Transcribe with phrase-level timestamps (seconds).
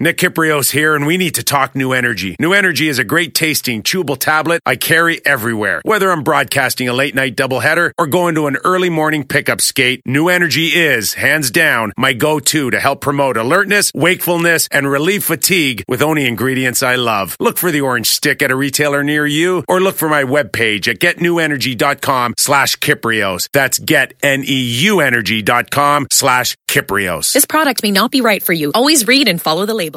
[0.00, 2.36] Nick Kypreos here, and we need to talk New Energy.
[2.38, 5.80] New Energy is a great tasting, chewable tablet I carry everywhere.
[5.82, 10.00] Whether I'm broadcasting a late night doubleheader or going to an early morning pickup skate,
[10.06, 15.24] New Energy is, hands down, my go to to help promote alertness, wakefulness, and relieve
[15.24, 17.36] fatigue with only ingredients I love.
[17.40, 20.86] Look for the orange stick at a retailer near you or look for my webpage
[20.86, 23.48] at getneuenergy.com slash Kypreos.
[23.52, 27.32] That's getneuenergy.com slash Kypreos.
[27.32, 28.70] This product may not be right for you.
[28.76, 29.87] Always read and follow the label.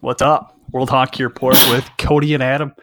[0.00, 0.56] What's up?
[0.72, 2.74] World Hockey Report with Cody and Adam.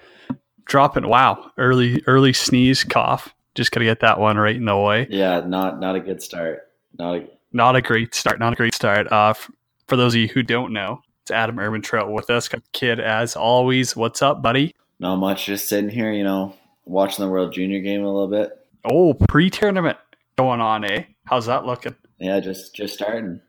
[0.65, 3.33] Dropping wow, early early sneeze, cough.
[3.53, 5.07] Just gotta get that one right in the way.
[5.09, 6.63] Yeah, not not a good start.
[6.97, 8.39] Not a, Not a great start.
[8.39, 9.11] Not a great start.
[9.11, 9.51] Uh, f-
[9.87, 12.47] for those of you who don't know, it's Adam Ermintrout with us.
[12.47, 13.95] Got kid as always.
[13.95, 14.73] What's up, buddy?
[14.99, 15.45] not much.
[15.45, 18.51] Just sitting here, you know, watching the World Junior game a little bit.
[18.89, 19.97] Oh, pre-tournament
[20.37, 21.03] going on, eh?
[21.25, 21.95] How's that looking?
[22.19, 23.41] Yeah, just just starting.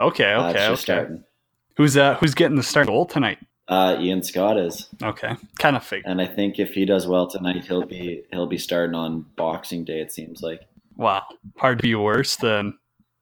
[0.00, 0.68] Okay, Uh, okay, it's okay.
[0.72, 1.24] just starting.
[1.76, 3.38] Who's uh who's getting the start goal tonight?
[3.68, 6.02] Uh, Ian Scott is, Okay, kind of fake.
[6.06, 9.84] and I think if he does well tonight, he'll be he'll be starting on Boxing
[9.84, 10.00] Day.
[10.00, 10.62] It seems like.
[10.96, 11.22] Wow,
[11.58, 12.78] hard to be worse than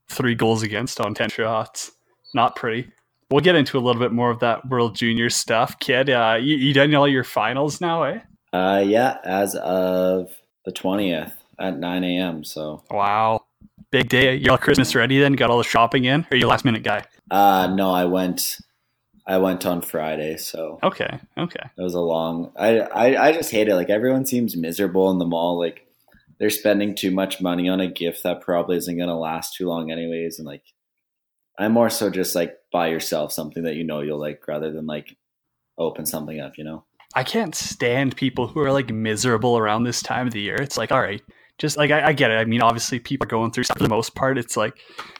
[0.09, 1.91] three goals against on ten shots.
[2.33, 2.89] Not pretty.
[3.29, 6.09] We'll get into a little bit more of that World Junior stuff, kid.
[6.09, 8.19] Uh, you, you done all your finals now, eh?
[8.53, 10.31] Uh, yeah, as of
[10.65, 12.43] the twentieth at nine a.m.
[12.43, 13.45] So, Wow,
[13.91, 14.35] big day.
[14.35, 15.19] You're all Christmas ready?
[15.19, 17.03] Then got all the shopping in, or you last minute guy?
[17.31, 18.57] uh, no, I went,
[19.25, 20.37] I went on Friday.
[20.37, 21.69] So Okay, okay.
[21.77, 22.51] It was a long.
[22.57, 23.75] I, I I just hate it.
[23.75, 25.59] Like everyone seems miserable in the mall.
[25.59, 25.85] Like
[26.39, 29.67] they're spending too much money on a gift that probably isn't going to last too
[29.67, 30.37] long, anyways.
[30.37, 30.63] And like,
[31.57, 34.85] I'm more so just like buy yourself something that you know you'll like, rather than
[34.85, 35.17] like
[35.77, 36.57] open something up.
[36.57, 36.85] You know?
[37.15, 40.55] I can't stand people who are like miserable around this time of the year.
[40.55, 41.21] It's like, all right,
[41.57, 42.35] just like I, I get it.
[42.35, 44.37] I mean, obviously, people are going through stuff for the most part.
[44.37, 44.77] It's like,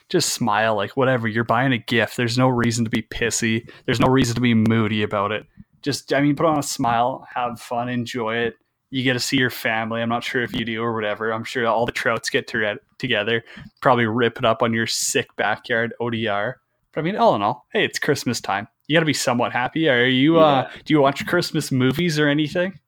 [0.08, 1.28] just smile, like whatever.
[1.28, 2.16] You're buying a gift.
[2.16, 3.68] There's no reason to be pissy.
[3.86, 5.46] There's no reason to be moody about it.
[5.82, 8.54] Just, I mean, put on a smile, have fun, enjoy it.
[8.90, 10.00] You get to see your family.
[10.00, 11.30] I'm not sure if you do or whatever.
[11.30, 13.44] I'm sure all the trouts get to together,
[13.82, 16.54] probably rip it up on your sick backyard ODR.
[16.92, 18.66] But I mean, all in all, hey, it's Christmas time.
[18.88, 19.88] You got to be somewhat happy.
[19.88, 20.38] Are you?
[20.40, 22.80] uh Do you watch Christmas movies or anything?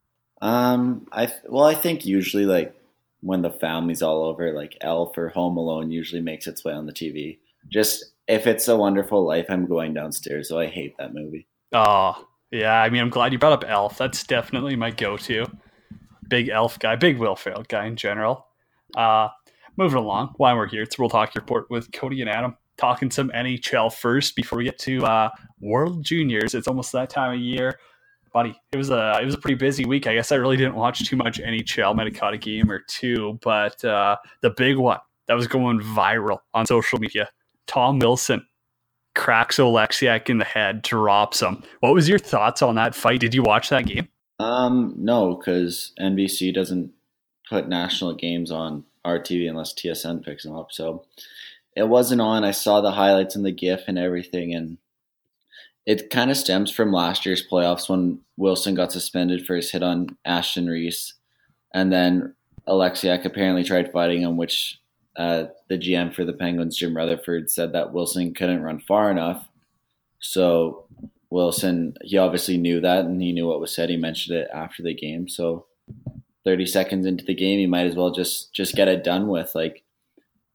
[0.43, 2.75] Um, I well, I think usually like
[3.21, 6.87] when the family's all over, like Elf or Home Alone usually makes its way on
[6.87, 7.39] the TV.
[7.69, 10.49] Just if it's a Wonderful Life, I'm going downstairs.
[10.49, 11.47] So I hate that movie.
[11.73, 12.81] Oh, yeah.
[12.81, 13.99] I mean, I'm glad you brought up Elf.
[13.99, 15.47] That's definitely my go-to.
[16.29, 18.47] Big Elf guy, big Will Ferrell guy in general.
[18.97, 19.29] Uh,
[19.77, 23.31] moving along, while we're here, it's World Hockey Report with Cody and Adam talking some
[23.31, 25.31] NHL first before we get to uh,
[25.61, 26.55] World Juniors.
[26.55, 27.79] It's almost that time of year,
[28.33, 28.59] buddy.
[28.73, 30.07] It was a it was a pretty busy week.
[30.07, 31.95] I guess I really didn't watch too much NHL.
[31.95, 35.81] Might have caught a game or two, but uh, the big one that was going
[35.81, 37.29] viral on social media:
[37.67, 38.47] Tom Wilson
[39.15, 41.63] cracks Oleksiak in the head, drops him.
[41.81, 43.21] What was your thoughts on that fight?
[43.21, 44.09] Did you watch that game?
[44.39, 46.93] Um, no, because NBC doesn't
[47.49, 50.73] put national games on our TV unless TSN picks them up.
[50.73, 51.05] So
[51.77, 52.45] it wasn't on.
[52.45, 54.79] I saw the highlights and the GIF and everything, and
[55.87, 59.83] it kind of stems from last year's playoffs when Wilson got suspended for his hit
[59.83, 61.15] on Aston-Reese,
[61.75, 62.35] and then
[62.69, 64.81] Oleksiak apparently tried fighting him, which
[65.17, 69.49] uh, the GM for the Penguins, Jim Rutherford, said that Wilson couldn't run far enough.
[70.21, 70.85] So
[71.31, 73.89] Wilson, he obviously knew that and he knew what was said.
[73.89, 75.29] He mentioned it after the game.
[75.29, 75.67] So
[76.45, 79.55] 30 seconds into the game, you might as well just just get it done with.
[79.55, 79.83] Like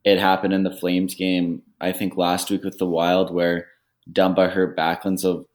[0.05, 3.67] it happened in the Flames game, I think last week with the Wild, where
[4.09, 5.19] Dumba hurt Backlund.
[5.19, 5.47] So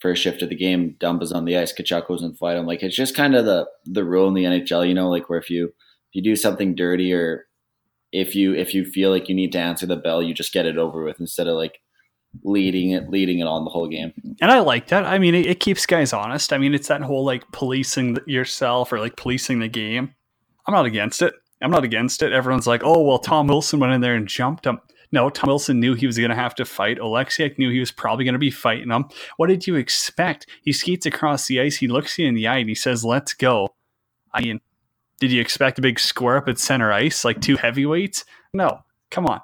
[0.00, 2.66] first shift of the game, Dumba's on the ice, Tkachuk goes and fight him.
[2.66, 5.38] Like it's just kind of the the rule in the NHL, you know, like where
[5.38, 7.46] if you if you do something dirty or
[8.10, 10.66] if you if you feel like you need to answer the bell, you just get
[10.66, 11.78] it over with instead of like
[12.42, 14.12] leading it leading it on the whole game.
[14.40, 15.04] And I like that.
[15.04, 16.52] I mean, it, it keeps guys honest.
[16.52, 20.14] I mean, it's that whole like policing yourself or like policing the game.
[20.66, 21.34] I'm not against it.
[21.62, 22.32] I'm not against it.
[22.32, 24.80] Everyone's like, oh, well, Tom Wilson went in there and jumped him.
[25.12, 26.98] No, Tom Wilson knew he was going to have to fight.
[26.98, 29.04] Oleksiak knew he was probably going to be fighting him.
[29.36, 30.46] What did you expect?
[30.62, 31.76] He skates across the ice.
[31.76, 33.68] He looks you in the eye and he says, let's go.
[34.32, 34.60] I mean,
[35.20, 38.24] did you expect a big square up at center ice like two heavyweights?
[38.54, 38.80] No,
[39.10, 39.40] come on.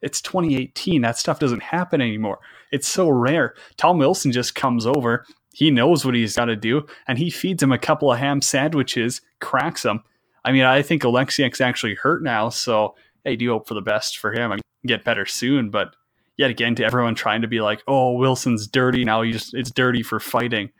[0.00, 1.02] It's 2018.
[1.02, 2.40] That stuff doesn't happen anymore.
[2.72, 3.54] It's so rare.
[3.76, 5.26] Tom Wilson just comes over.
[5.52, 8.40] He knows what he's got to do, and he feeds him a couple of ham
[8.40, 10.02] sandwiches, cracks him.
[10.44, 12.94] I mean, I think Oleksiak's actually hurt now, so
[13.26, 15.70] I do hope for the best for him and get better soon.
[15.70, 15.94] But
[16.36, 19.22] yet again, to everyone trying to be like, "Oh, Wilson's dirty now.
[19.22, 20.70] He just it's dirty for fighting."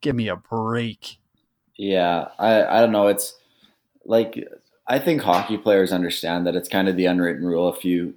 [0.00, 1.18] Give me a break.
[1.76, 3.08] Yeah, I I don't know.
[3.08, 3.36] It's
[4.04, 4.42] like
[4.86, 7.72] I think hockey players understand that it's kind of the unwritten rule.
[7.72, 8.14] If you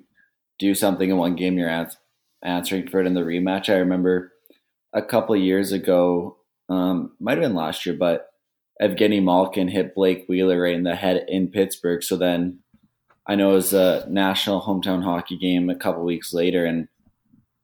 [0.59, 1.97] do something in one game, you're ans-
[2.41, 3.69] answering for it in the rematch.
[3.69, 4.31] I remember
[4.93, 6.37] a couple years ago,
[6.69, 8.32] um, might have been last year, but
[8.81, 12.03] Evgeny Malkin hit Blake Wheeler right in the head in Pittsburgh.
[12.03, 12.59] So then
[13.27, 16.87] I know it was a national hometown hockey game a couple weeks later, and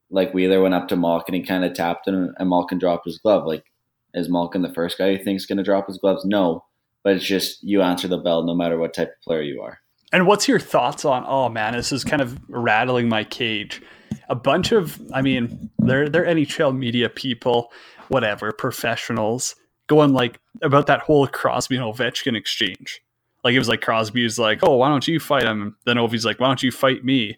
[0.10, 3.20] like Wheeler went up to Malkin, he kind of tapped him, and Malkin dropped his
[3.20, 3.46] glove.
[3.46, 3.66] Like,
[4.14, 6.26] is Malkin the first guy who thinks going to drop his gloves?
[6.26, 6.66] No,
[7.04, 9.80] but it's just you answer the bell no matter what type of player you are.
[10.12, 11.24] And what's your thoughts on?
[11.28, 13.82] Oh man, this is kind of rattling my cage.
[14.28, 17.72] A bunch of, I mean, they're they're NHL media people,
[18.08, 19.56] whatever, professionals,
[19.90, 23.02] going like about that whole Crosby and Ovechkin exchange.
[23.44, 25.76] Like it was like Crosby's like, oh, why don't you fight him?
[25.86, 27.38] Then Ovi's like, why don't you fight me?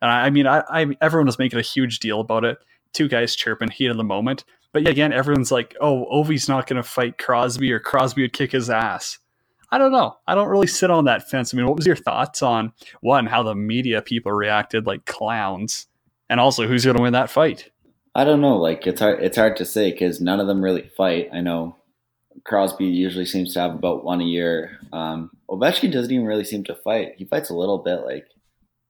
[0.00, 2.58] And I, I mean, I, I everyone was making a huge deal about it.
[2.94, 4.44] Two guys chirping, heat of the moment.
[4.72, 8.32] But yeah, again, everyone's like, oh, Ovi's not going to fight Crosby or Crosby would
[8.32, 9.18] kick his ass.
[9.70, 10.16] I don't know.
[10.26, 11.52] I don't really sit on that fence.
[11.52, 15.86] I mean, what was your thoughts on one, how the media people reacted like clowns,
[16.30, 17.70] and also who's going to win that fight?
[18.14, 18.56] I don't know.
[18.56, 19.22] Like it's hard.
[19.22, 21.28] It's hard to say because none of them really fight.
[21.32, 21.76] I know
[22.44, 24.78] Crosby usually seems to have about one a year.
[24.92, 27.14] Um, Ovechkin doesn't even really seem to fight.
[27.16, 28.26] He fights a little bit, like,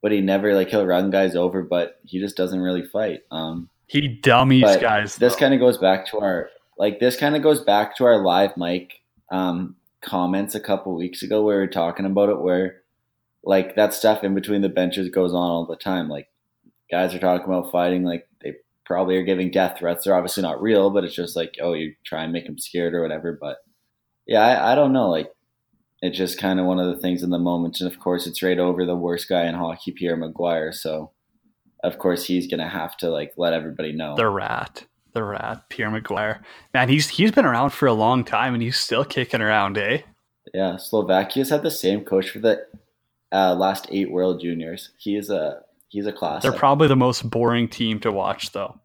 [0.03, 3.21] but he never like he'll run guys over, but he just doesn't really fight.
[3.31, 5.17] Um, he dummies guys.
[5.17, 8.23] This kind of goes back to our like this kind of goes back to our
[8.23, 8.93] live mic
[9.33, 12.83] um, comments a couple weeks ago where we were talking about it where
[13.43, 16.09] like that stuff in between the benches goes on all the time.
[16.09, 16.29] Like
[16.91, 18.28] guys are talking about fighting, like
[18.88, 20.05] probably are giving death threats.
[20.05, 22.94] They're obviously not real, but it's just like, oh, you try and make them scared
[22.94, 23.38] or whatever.
[23.38, 23.58] But
[24.26, 25.11] yeah, I, I don't know.
[25.11, 25.31] Like
[26.00, 27.81] it's just kind of one of the things in the moment.
[27.81, 30.75] And of course, it's right over the worst guy in hockey, Pierre McGuire.
[30.75, 31.12] So
[31.85, 34.17] of course he's gonna have to like let everybody know.
[34.17, 34.87] The rat.
[35.12, 36.41] The rat, Pierre McGuire.
[36.73, 40.00] Man, he's he's been around for a long time and he's still kicking around, eh?
[40.55, 42.67] Yeah, Slovakia's had the same coach for the
[43.32, 44.91] uh, last eight World Juniors.
[44.96, 46.43] He is a he's a class.
[46.43, 48.81] They're probably the most boring team to watch, though,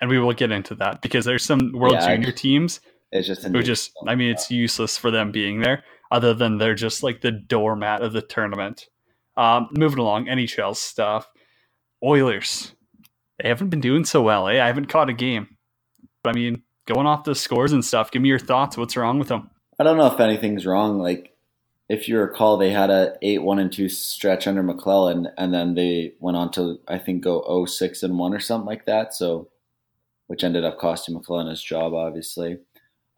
[0.00, 2.80] and we will get into that because there's some World Yeah, Junior teams
[3.12, 6.74] It's just who just, I mean, it's useless for them being there, other than they're
[6.74, 8.88] just like the doormat of the tournament.
[9.36, 11.30] Um, moving along, NHL stuff.
[12.02, 12.72] Oilers,
[13.40, 14.62] they haven't been doing so well, eh?
[14.62, 15.56] I haven't caught a game,
[16.22, 18.10] but I mean, going off the scores and stuff.
[18.10, 18.76] Give me your thoughts.
[18.76, 19.50] What's wrong with them?
[19.78, 20.98] I don't know if anything's wrong.
[20.98, 21.36] Like
[21.88, 25.74] if you recall, they had a eight one and two stretch under McLellan, and then
[25.74, 29.14] they went on to I think go 0-6 and one or something like that.
[29.14, 29.48] So,
[30.26, 32.58] which ended up costing McLellan his job, obviously.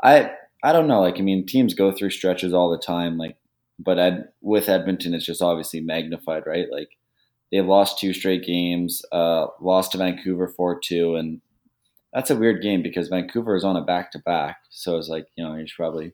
[0.02, 0.32] I
[0.62, 1.00] I don't know.
[1.00, 3.18] Like I mean, teams go through stretches all the time.
[3.18, 3.36] Like,
[3.78, 6.66] but with Edmonton, it's just obviously magnified, right?
[6.70, 6.90] Like
[7.50, 11.40] they've lost two straight games, uh, lost to Vancouver four two, and
[12.12, 14.58] that's a weird game because Vancouver is on a back to back.
[14.70, 16.12] So it's like you know you should probably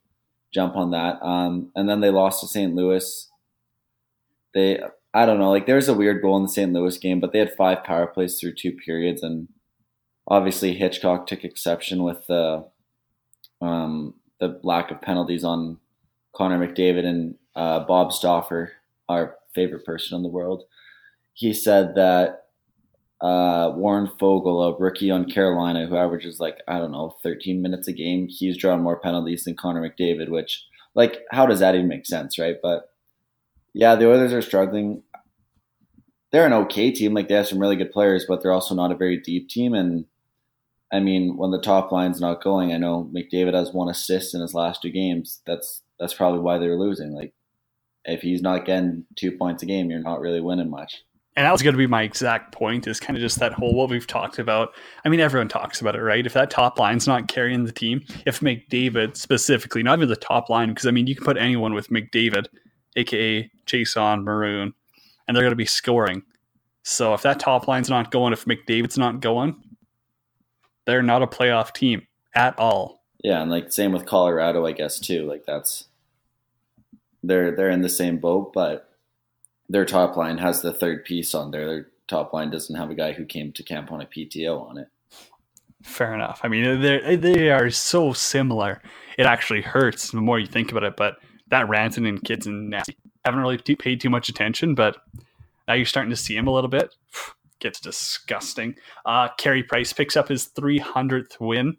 [0.57, 1.23] jump on that.
[1.23, 2.75] Um, and then they lost to St.
[2.75, 3.31] Louis.
[4.55, 4.81] They,
[5.13, 6.73] I don't know, like there was a weird goal in the St.
[6.73, 9.49] Louis game, but they had five power plays through two periods, and
[10.27, 12.67] obviously Hitchcock took exception with the
[13.61, 15.79] um, the lack of penalties on
[16.35, 18.73] Connor McDavid and uh, Bob Stauffer,
[19.09, 20.65] our favorite person in the world.
[21.35, 22.46] He said that
[23.21, 27.89] uh, Warren Foegele, a rookie on Carolina who averages like, I don't know, 13 minutes
[27.89, 30.65] a game, he's drawn more penalties than Connor McDavid, which,
[30.95, 32.57] like, how does that even make sense, right?
[32.63, 32.91] But
[33.73, 35.03] yeah, the Oilers are struggling.
[36.31, 37.15] They're an okay team.
[37.15, 39.73] Like, they have some really good players, but they're also not a very deep team.
[39.73, 40.05] And
[40.93, 44.43] I mean, when the top line's not going, I know McDavid has one assist in
[44.43, 45.41] his last two games.
[45.47, 47.13] That's that's probably why they're losing.
[47.13, 47.33] Like,
[48.05, 51.03] if he's not getting two points a game, you're not really winning much.
[51.37, 53.75] And that was going to be my exact point is kind of just that whole
[53.75, 54.71] what we've talked about.
[55.05, 56.25] I mean, everyone talks about it, right?
[56.25, 60.49] If that top line's not carrying the team, if McDavid specifically, not even the top
[60.49, 62.47] line, because I mean, you can put anyone with McDavid,
[62.97, 64.73] aka Jason Maroon,
[65.29, 66.23] and they're going to be scoring.
[66.85, 69.63] So if that top line's not going, if McDavid's not going,
[70.87, 73.03] they're not a playoff team at all.
[73.23, 75.27] Yeah, and like same with Colorado, I guess too.
[75.27, 75.85] Like that's
[77.23, 78.89] they're they're in the same boat, but
[79.69, 81.67] their top line has the third piece on there.
[81.67, 84.79] Their top line doesn't have a guy who came to camp on a PTO on
[84.79, 84.89] it.
[85.83, 86.41] Fair enough.
[86.43, 88.83] I mean, they are so similar.
[89.19, 90.97] It actually hurts the more you think about it.
[90.97, 91.17] But
[91.49, 92.97] that Rantanen kid's and nasty.
[93.25, 94.97] Haven't really t- paid too much attention, but
[95.67, 96.95] now you're starting to see him a little bit.
[97.59, 98.77] Gets disgusting.
[99.05, 101.77] Uh, Carey Price picks up his 300th win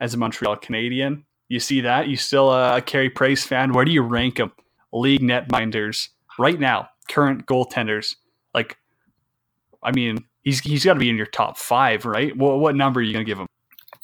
[0.00, 1.24] as a Montreal Canadien.
[1.48, 2.08] You see that?
[2.08, 3.72] You still a Carey Price fan?
[3.72, 4.52] Where do you rank him?
[4.92, 6.08] League netminders
[6.38, 8.16] right now, current goaltenders.
[8.54, 8.78] Like,
[9.82, 12.36] I mean, he's he's got to be in your top five, right?
[12.36, 13.46] What what number are you gonna give him?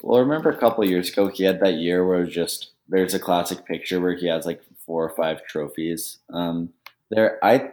[0.03, 3.15] Well, remember a couple years ago, he had that year where it was just there's
[3.15, 6.19] a classic picture where he has like four or five trophies.
[6.33, 6.71] Um,
[7.11, 7.71] there, I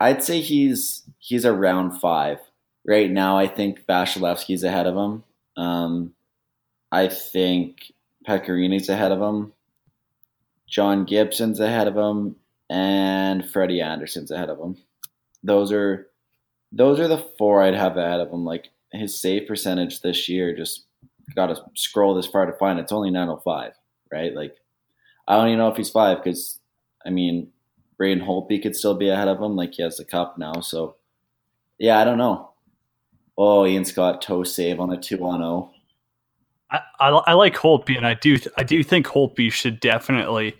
[0.00, 2.38] I'd say he's he's around five
[2.86, 3.38] right now.
[3.38, 5.24] I think Vasilevskiy's ahead of him.
[5.56, 6.14] Um,
[6.90, 7.92] I think
[8.26, 9.52] Pekka Rinne's ahead of him.
[10.68, 12.36] John Gibson's ahead of him,
[12.68, 14.76] and Freddie Andersen's ahead of him.
[15.42, 16.08] Those are
[16.72, 18.44] those are the four I'd have ahead of him.
[18.44, 20.84] Like his save percentage this year, just
[21.34, 22.78] got to scroll this far to find.
[22.78, 23.72] It's only 905,
[24.12, 24.34] right?
[24.34, 24.56] Like
[25.28, 26.58] I don't even know if he's five because
[27.04, 27.48] I mean
[27.98, 29.56] Braden Holtby could still be ahead of him.
[29.56, 30.96] Like he has the cup now, so
[31.78, 32.50] yeah, I don't know.
[33.38, 35.48] Oh, Ian Scott toe save on a two on zero.
[35.48, 35.72] Oh.
[36.68, 40.56] I, I, I like Holtby, and I do I do think Holtby should definitely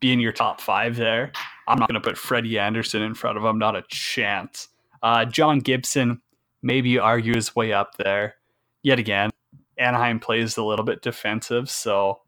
[0.00, 1.32] be in your top five there.
[1.68, 4.68] I'm not going to put Freddie Andersen in front of him, not a chance.
[5.02, 6.20] Uh, John Gibson,
[6.62, 8.34] maybe argue his way up there.
[8.82, 9.30] Yet again,
[9.78, 12.20] Anaheim plays a little bit defensive, so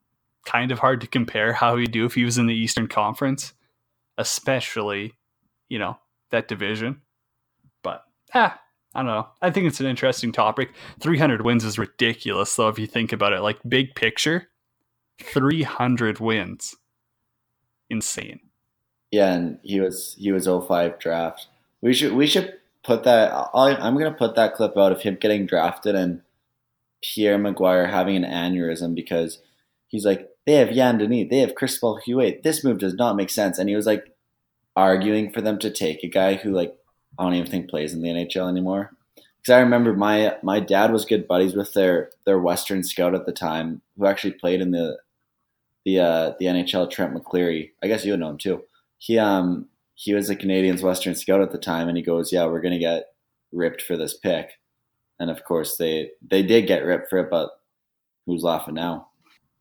[0.44, 3.52] kind of hard to compare how he'd do if he was in the Eastern Conference,
[4.18, 5.14] especially,
[5.68, 5.98] you know,
[6.30, 7.00] that division.
[7.82, 8.58] But ah,
[8.94, 9.28] I don't know.
[9.40, 10.70] I think it's an interesting topic.
[11.00, 13.40] 300 wins is ridiculous, though, if you think about it.
[13.40, 14.48] Like, big picture,
[15.20, 16.76] 300 wins.
[17.92, 18.40] Insane.
[19.10, 21.46] Yeah, and he was he was 05 draft.
[21.82, 23.30] We should we should put that.
[23.54, 26.22] i I'm gonna put that clip out of him getting drafted and
[27.02, 29.40] Pierre McGuire having an aneurysm because
[29.88, 32.42] he's like, they have Yann Danis, they have Cristobal Huet.
[32.42, 34.16] This move does not make sense, and he was like
[34.74, 36.74] arguing for them to take a guy who like
[37.18, 38.92] I don't even think plays in the NHL anymore.
[39.16, 43.26] Because I remember my my dad was good buddies with their their Western scout at
[43.26, 44.96] the time, who actually played in the
[45.84, 46.90] the uh, the NHL.
[46.90, 48.62] Trent McCleary, I guess you would know him too.
[48.98, 52.46] He um he was a Canadiens Western scout at the time, and he goes, "Yeah,
[52.46, 53.04] we're gonna get
[53.52, 54.50] ripped for this pick,"
[55.18, 57.50] and of course they they did get ripped for it, but
[58.26, 59.08] who's laughing now?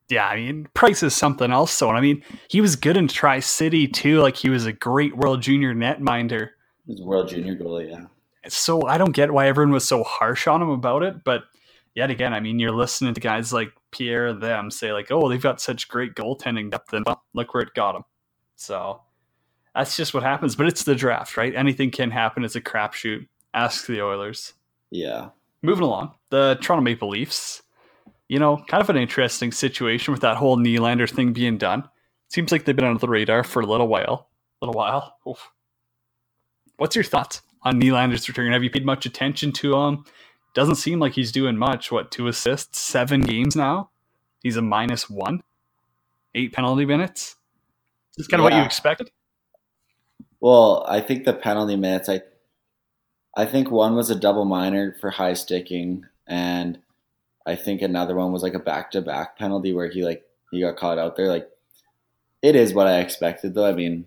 [0.09, 1.71] Yeah, I mean, Price is something else.
[1.71, 4.19] So, I mean, he was good in Tri City too.
[4.19, 6.49] Like he was a great World Junior netminder
[6.87, 8.05] He's a World Junior goalie, yeah.
[8.49, 11.43] So I don't get why everyone was so harsh on him about it, but
[11.93, 15.41] yet again, I mean, you're listening to guys like Pierre them say like, "Oh, they've
[15.41, 18.03] got such great goaltending depth, and well, look where it got them."
[18.55, 19.01] So
[19.75, 20.55] that's just what happens.
[20.55, 21.55] But it's the draft, right?
[21.55, 22.43] Anything can happen.
[22.43, 23.27] It's a crapshoot.
[23.53, 24.53] Ask the Oilers.
[24.91, 25.29] Yeah.
[25.62, 27.62] Moving along, the Toronto Maple Leafs.
[28.27, 31.88] You know, kind of an interesting situation with that whole Nylander thing being done.
[32.29, 34.29] Seems like they've been under the radar for a little while.
[34.62, 35.17] A little while.
[35.27, 35.51] Oof.
[36.77, 38.53] What's your thoughts on Nylander's return?
[38.53, 40.05] Have you paid much attention to him?
[40.53, 41.91] Doesn't seem like he's doing much.
[41.91, 43.89] What, two assists, seven games now?
[44.43, 45.43] He's a minus one,
[46.36, 47.36] eight penalty minutes.
[48.17, 48.58] Is kind of yeah.
[48.58, 49.12] what you expected?
[50.41, 52.22] Well, I think the penalty minutes, I
[53.36, 56.79] I think one was a double minor for high sticking, and
[57.46, 60.62] I think another one was like a back to back penalty where he like he
[60.62, 61.27] got caught out there.
[61.27, 61.48] Like
[62.41, 63.65] it is what I expected though.
[63.65, 64.05] I mean,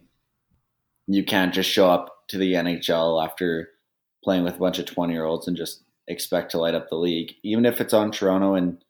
[1.06, 3.70] you can't just show up to the NHL after
[4.22, 6.96] playing with a bunch of 20 year olds and just expect to light up the
[6.96, 7.34] league.
[7.42, 8.82] Even if it's on Toronto and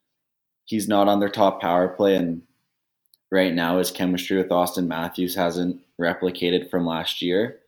[0.65, 2.41] he's not on their top power play and
[3.31, 7.59] right now his chemistry with Auston Matthews hasn't replicated from last year.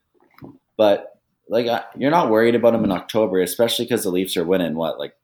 [0.77, 4.75] But like you're not worried about him in October, especially because the Leafs are winning
[4.75, 5.16] what like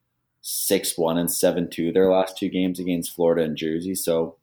[0.42, 3.96] six one and seven two their last two games against Florida and Jersey.
[3.96, 4.36] So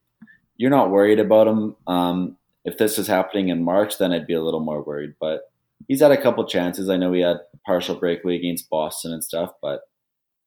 [0.57, 1.77] you're not worried about him.
[1.87, 5.15] Um, if this is happening in March, then I'd be a little more worried.
[5.19, 5.50] But
[5.90, 6.88] he's had a couple chances.
[6.88, 9.80] I know he had a partial breakaway against Boston and stuff, but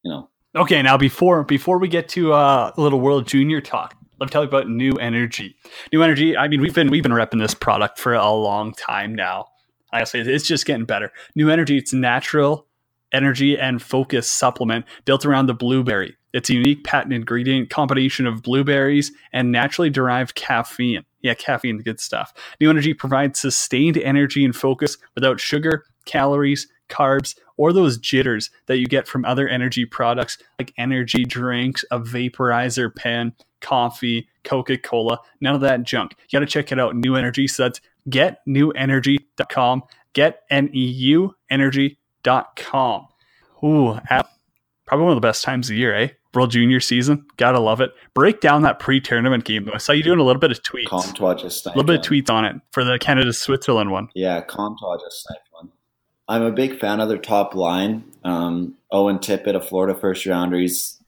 [0.04, 0.30] you know.
[0.56, 4.32] Okay, now before before we get to uh, a little World Junior talk, let me
[4.32, 5.56] tell you about New Energy.
[5.92, 6.38] New Energy.
[6.38, 9.48] I mean, we've been we've been repping this product for a long time now.
[9.92, 11.12] I say it's just getting better.
[11.36, 11.78] New Energy.
[11.78, 12.66] It's natural
[13.12, 16.16] energy and focus supplement built around the blueberry.
[16.34, 21.06] It's a unique patent ingredient combination of blueberries and naturally derived caffeine.
[21.24, 22.34] Yeah, caffeine, good stuff.
[22.60, 28.78] New Energy provides sustained energy and focus without sugar, calories, carbs, or those jitters that
[28.78, 35.20] you get from other energy products like energy drinks, a vaporizer pen, coffee, Coca Cola.
[35.42, 36.16] None of that junk.
[36.30, 36.96] You got to check it out.
[36.96, 37.48] New Energy.
[37.48, 39.84] So that's getneuenergy.com.
[40.14, 43.08] Get N E U energy.com.
[43.64, 44.00] Ooh,
[44.86, 46.10] probably one of the best times of the year, eh?
[46.34, 47.26] World Junior season.
[47.38, 47.92] Gotta love it.
[48.14, 49.74] Break down that pre-tournament game though.
[49.74, 50.88] I saw you doing a little bit of tweets.
[50.88, 54.10] Comtois just a little bit of tweets on it for the Canada Switzerland one.
[54.16, 55.70] Yeah, Comtois just sniped one.
[56.28, 58.06] I'm a big fan of their top line.
[58.24, 61.00] Um, Owen Tippett, a Florida first rounder, he's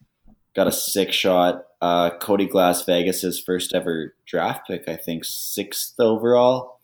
[0.56, 1.64] got a six shot.
[1.82, 6.80] Uh, Cody Glass, Vegas's first ever draft pick, I think sixth overall,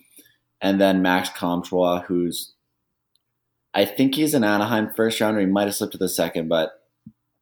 [0.62, 2.54] and then Max Comtois, who's
[3.74, 5.40] I think he's an Anaheim first rounder.
[5.40, 6.81] He might have slipped to the second, but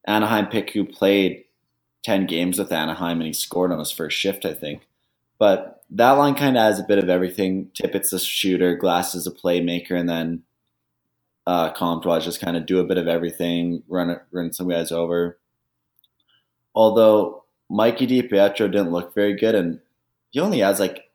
[0.09, 1.45] Anaheim pick who played
[2.03, 4.87] 10 games with Anaheim and he scored on his first shift, I think.
[5.37, 7.69] But that line kind of has a bit of everything.
[7.75, 10.43] Tippett's a shooter, Glass is a playmaker, and then
[11.45, 15.39] uh, Comtois just kind of do a bit of everything, run run some guys over.
[16.75, 19.79] Although Mikey DiPietro didn't look very good, and
[20.31, 21.09] he only has like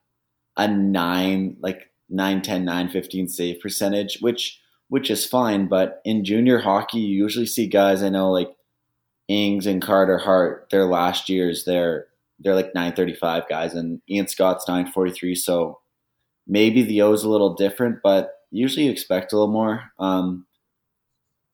[0.56, 5.66] a nine, like 9, 10, 9, 15 save percentage, which which is fine.
[5.66, 8.54] But in junior hockey, you usually see guys I know like
[9.28, 12.06] Ings and Carter Hart, their last years, they're
[12.40, 15.34] they're like 935 guys, and Ian Scott's 943.
[15.34, 15.80] So
[16.46, 19.92] maybe the O's a little different, but usually you expect a little more.
[19.98, 20.46] Um,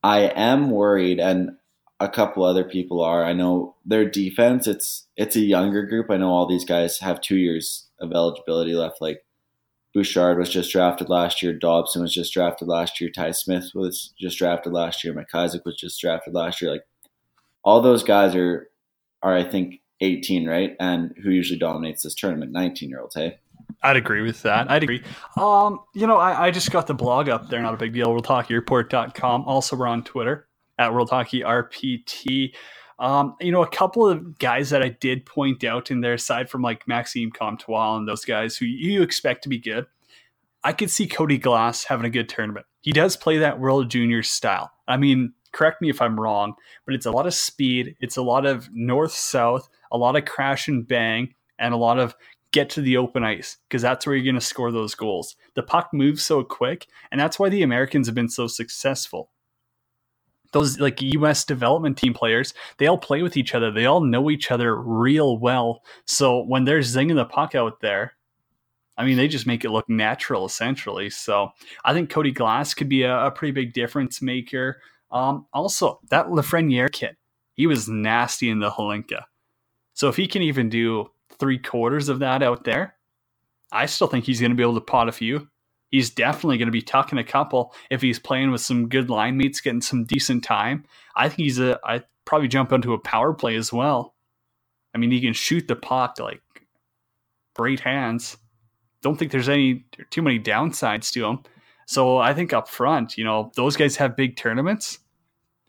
[0.03, 1.51] I am worried, and
[1.99, 3.23] a couple other people are.
[3.23, 4.67] I know their defense.
[4.67, 6.07] It's it's a younger group.
[6.09, 9.01] I know all these guys have two years of eligibility left.
[9.01, 9.23] Like
[9.93, 11.53] Bouchard was just drafted last year.
[11.53, 13.09] Dobson was just drafted last year.
[13.09, 15.13] Ty Smith was just drafted last year.
[15.13, 16.71] McIsaac was just drafted last year.
[16.71, 16.85] Like
[17.63, 18.69] all those guys are
[19.23, 20.75] are I think 18, right?
[20.79, 22.51] And who usually dominates this tournament?
[22.51, 23.37] 19 year olds, hey?
[23.83, 24.69] I'd agree with that.
[24.69, 25.03] I'd agree.
[25.37, 27.61] Um, you know, I, I just got the blog up there.
[27.61, 28.07] Not a big deal.
[28.07, 29.43] WorldHockeyReport.com.
[29.45, 32.53] Also, we're on Twitter at World Hockey RPT.
[32.99, 36.49] Um, you know, a couple of guys that I did point out in there, aside
[36.49, 39.87] from like Maxime Comtois and those guys who you expect to be good,
[40.63, 42.67] I could see Cody Glass having a good tournament.
[42.81, 44.71] He does play that World Junior style.
[44.87, 46.53] I mean, correct me if I'm wrong,
[46.85, 50.25] but it's a lot of speed, it's a lot of north south, a lot of
[50.25, 52.15] crash and bang, and a lot of
[52.51, 55.35] get to the open ice because that's where you're going to score those goals.
[55.55, 59.31] The puck moves so quick, and that's why the Americans have been so successful.
[60.51, 63.71] Those like US development team players, they all play with each other.
[63.71, 65.81] They all know each other real well.
[66.05, 68.13] So when they're zinging the puck out there,
[68.97, 71.09] I mean, they just make it look natural essentially.
[71.09, 71.51] So
[71.85, 74.81] I think Cody Glass could be a, a pretty big difference maker.
[75.11, 77.17] Um, also, that Lafreniere kid,
[77.53, 79.23] he was nasty in the Hlinka.
[79.93, 81.07] So if he can even do
[81.39, 82.95] three quarters of that out there,
[83.71, 85.47] I still think he's going to be able to pot a few.
[85.89, 89.37] He's definitely going to be tucking a couple if he's playing with some good line
[89.37, 90.85] mates, getting some decent time.
[91.15, 91.79] I think he's a.
[91.83, 94.15] I probably jump into a power play as well.
[94.95, 96.41] I mean, he can shoot the puck like
[97.55, 98.37] great hands.
[99.01, 101.39] Don't think there's any too many downsides to him.
[101.85, 104.99] So I think up front, you know, those guys have big tournaments.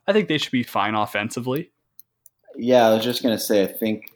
[0.06, 1.70] I think they should be fine offensively.
[2.56, 4.10] Yeah, I was just gonna say, I think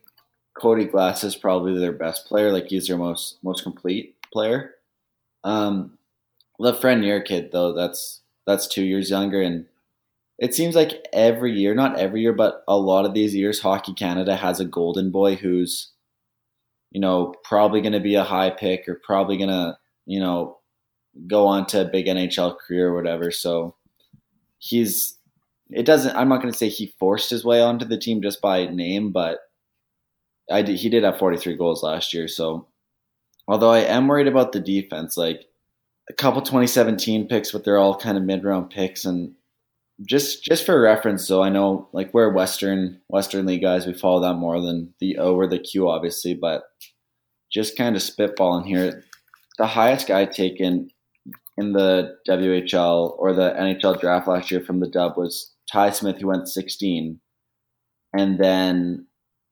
[0.54, 2.52] Cody Glass is probably their best player.
[2.52, 4.74] Like he's their most most complete player.
[5.44, 5.98] Um,
[6.60, 9.66] Lafreniere kid though, that's that's two years younger, and
[10.38, 13.94] it seems like every year, not every year, but a lot of these years, Hockey
[13.94, 15.92] Canada has a golden boy who's,
[16.90, 20.55] you know, probably going to be a high pick or probably going to, you know,
[21.26, 23.30] go on to a big NHL career or whatever.
[23.30, 23.74] So
[24.58, 25.16] he's
[25.70, 26.16] it doesn't.
[26.16, 29.10] I'm not going to say he forced his way onto the team just by name,
[29.10, 29.40] but
[30.50, 32.28] I did, he did have 43 goals last year.
[32.28, 32.68] So
[33.48, 35.46] although I am worried about the defense, like
[36.08, 39.34] a couple 2017 picks, but they're all kind of mid round picks, and
[40.06, 44.20] just just for reference, so I know like we're Western Western League guys, we follow
[44.20, 46.64] that more than the O or the Q, obviously, but
[47.50, 49.02] just kind of spitballing here.
[49.58, 50.90] The highest guy taken
[51.56, 56.18] in the WHL or the NHL draft last year from the Dub was Ty Smith,
[56.20, 57.20] who went 16.
[58.16, 59.06] And then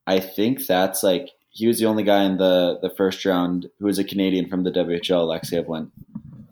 [0.07, 3.85] I think that's like he was the only guy in the the first round who
[3.85, 5.27] was a Canadian from the WHL.
[5.27, 5.89] Alexeyev went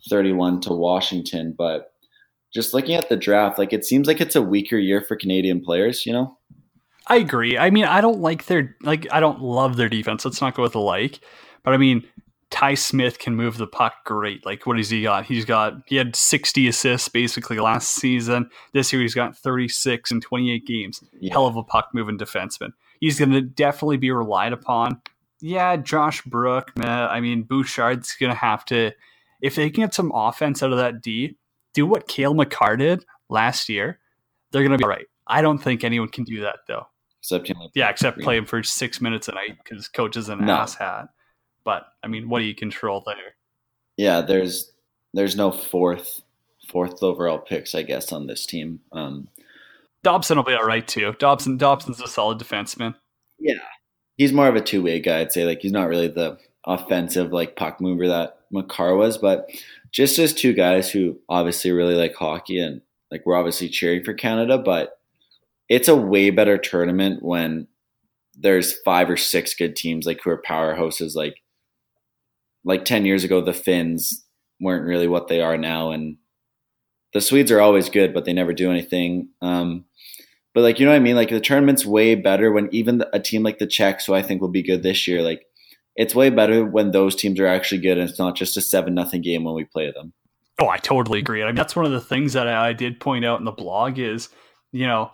[0.09, 1.91] 31 to Washington, but
[2.53, 5.61] just looking at the draft, like it seems like it's a weaker year for Canadian
[5.61, 6.05] players.
[6.05, 6.37] You know,
[7.07, 7.57] I agree.
[7.57, 10.25] I mean, I don't like their like I don't love their defense.
[10.25, 11.19] Let's not go with the like,
[11.63, 12.05] but I mean,
[12.53, 14.45] Ty Smith can move the puck great.
[14.45, 15.25] Like, what has he got?
[15.25, 18.47] He's got he had 60 assists basically last season.
[18.73, 21.03] This year he's got 36 in 28 games.
[21.19, 21.33] Yeah.
[21.33, 22.73] Hell of a puck moving defenseman.
[22.99, 25.01] He's going to definitely be relied upon.
[25.41, 26.71] Yeah, Josh Brook.
[26.79, 28.91] I mean, Bouchard's going to have to
[29.41, 31.35] if they can get some offense out of that D.
[31.73, 33.99] Do what Cale Makar did last year.
[34.51, 35.07] They're going to be all right.
[35.25, 36.85] I don't think anyone can do that though.
[37.19, 40.53] Except yeah, except play him for six minutes a night because coach is an no.
[40.53, 41.07] ass hat.
[41.65, 43.35] But I mean, what do you control there?
[43.97, 44.71] Yeah, there's
[45.13, 46.21] there's no fourth
[46.67, 48.79] fourth overall picks, I guess, on this team.
[48.91, 49.27] Um,
[50.03, 51.13] Dobson will be all right too.
[51.19, 52.95] Dobson Dobson's a solid defenseman.
[53.39, 53.55] Yeah,
[54.17, 55.19] he's more of a two way guy.
[55.19, 59.49] I'd say like he's not really the offensive like puck mover that Makar was, but
[59.91, 64.13] just as two guys who obviously really like hockey and like we're obviously cheering for
[64.13, 64.97] Canada, but
[65.69, 67.67] it's a way better tournament when
[68.35, 71.35] there's five or six good teams like who are powerhouses like
[72.63, 74.25] like 10 years ago, the Finns
[74.59, 75.91] weren't really what they are now.
[75.91, 76.17] And
[77.13, 79.29] the Swedes are always good, but they never do anything.
[79.41, 79.85] Um,
[80.53, 81.15] but like, you know what I mean?
[81.15, 84.41] Like the tournament's way better when even a team like the Czechs, who I think
[84.41, 85.45] will be good this year, like
[85.95, 88.93] it's way better when those teams are actually good and it's not just a seven
[88.93, 90.13] nothing game when we play them.
[90.59, 91.41] Oh, I totally agree.
[91.41, 93.51] I mean, that's one of the things that I, I did point out in the
[93.51, 94.29] blog is,
[94.71, 95.11] you know,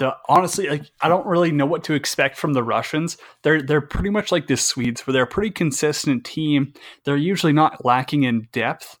[0.00, 3.18] the honestly, like I don't really know what to expect from the Russians.
[3.42, 6.72] They're they're pretty much like the Swedes, where they're a pretty consistent team.
[7.04, 8.98] They're usually not lacking in depth,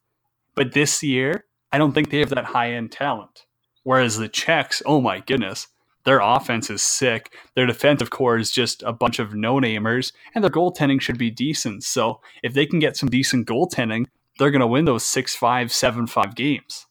[0.54, 3.46] but this year I don't think they have that high end talent.
[3.82, 5.68] Whereas the Czechs, oh my goodness,
[6.04, 7.32] their offense is sick.
[7.54, 11.30] Their defensive core is just a bunch of no namers, and their goaltending should be
[11.30, 11.82] decent.
[11.82, 14.04] So if they can get some decent goaltending,
[14.38, 16.86] they're going to win those six five seven five games.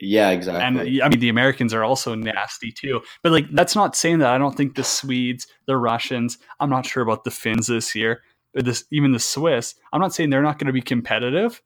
[0.00, 0.62] Yeah, exactly.
[0.62, 3.02] And I mean, the Americans are also nasty too.
[3.22, 6.86] But like, that's not saying that I don't think the Swedes, the Russians, I'm not
[6.86, 8.22] sure about the Finns this year,
[8.56, 9.74] or this even the Swiss.
[9.92, 11.60] I'm not saying they're not going to be competitive,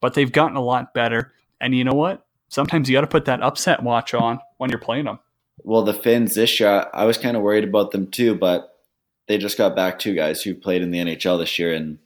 [0.00, 1.32] but they've gotten a lot better.
[1.60, 2.26] And you know what?
[2.48, 5.18] Sometimes you got to put that upset watch on when you're playing them.
[5.64, 8.76] Well, the Finns this year, I was kind of worried about them too, but
[9.28, 11.98] they just got back two guys who played in the NHL this year, and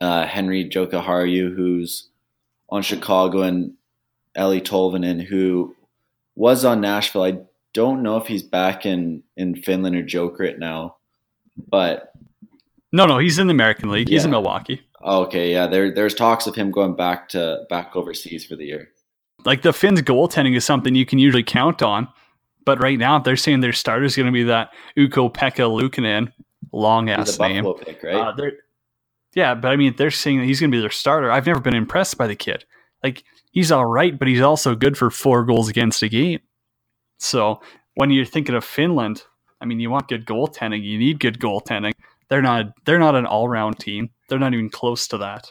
[0.00, 2.08] uh, Henri Jokiharju, who's
[2.70, 3.74] on Chicago, and
[4.36, 5.74] Eeli Tolvanen, who
[6.34, 7.22] was on Nashville.
[7.24, 7.38] I
[7.74, 10.96] don't know if he's back in in Finland or Jokerit now,
[11.68, 12.12] but
[12.92, 14.08] no, no, he's in the American League.
[14.08, 14.26] He's Yeah.
[14.26, 14.80] in Milwaukee.
[15.02, 18.88] okay, yeah, there there's talks of him going back to back overseas for the year.
[19.44, 22.08] Like the Finns goaltending is something you can usually count on,
[22.64, 26.32] but right now they're saying their starter is going to be that Ukko-Pekka Luukkonen,
[26.72, 27.64] long ass name.
[27.84, 28.14] Pick, right?
[28.16, 28.50] Uh,
[29.34, 31.30] yeah, but I mean, they're saying that he's going to be their starter.
[31.30, 32.64] I've never been impressed by the kid.
[33.04, 33.22] Like,
[33.56, 36.40] he's all right, but he's also good for four goals against a game.
[37.18, 37.60] So
[37.94, 39.22] when you're thinking of Finland,
[39.60, 40.84] I mean, you want good goaltending.
[40.84, 41.94] You need good goaltending.
[42.28, 42.66] They're not.
[42.84, 44.10] They're not an all-round team.
[44.28, 45.50] They're not even close to that.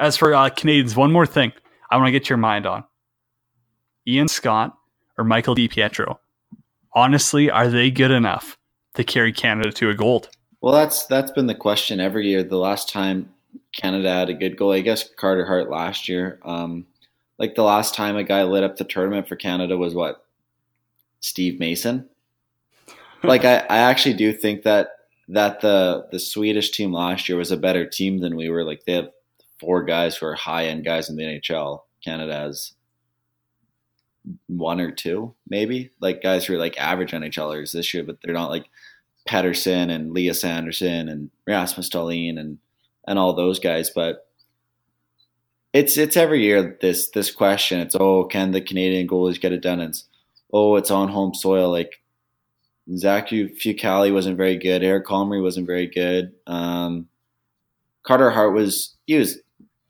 [0.00, 1.52] As for uh, Canadians, one more thing
[1.90, 2.84] I want to get your mind on:
[4.08, 4.76] Ian Scott
[5.18, 6.16] or Michael DiPietro.
[6.94, 8.56] Honestly, are they good enough
[8.94, 10.30] to carry Canada to a gold?
[10.62, 12.42] Well, that's that's been the question every year.
[12.42, 13.34] The last time
[13.76, 16.40] Canada had a good goal, I guess Carter Hart last year.
[16.44, 16.86] Um,
[17.38, 20.24] like the last time a guy lit up the tournament for Canada was what
[21.20, 22.08] Steve Mason.
[23.22, 24.90] Like I, I actually do think that
[25.28, 28.64] that the the Swedish team last year was a better team than we were.
[28.64, 29.10] Like they have
[29.58, 31.80] four guys who are high end guys in the NHL.
[32.04, 32.72] Canada has
[34.46, 38.34] one or two, maybe like guys who are like average NHLers this year, but they're
[38.34, 38.66] not like
[39.28, 42.58] Pettersson and Lias Andersson and Rasmus Dahlin and
[43.06, 43.90] and all those guys.
[43.90, 44.23] But
[45.74, 47.80] it's it's every year this this question.
[47.80, 49.80] It's oh, can the Canadian goalies get it done?
[49.80, 50.04] It's
[50.52, 51.70] oh, it's on home soil.
[51.70, 52.00] Like
[52.96, 54.84] Zach Fucale wasn't very good.
[54.84, 56.32] Eric Comrie wasn't very good.
[56.46, 57.08] Um,
[58.04, 59.38] Carter Hart was he was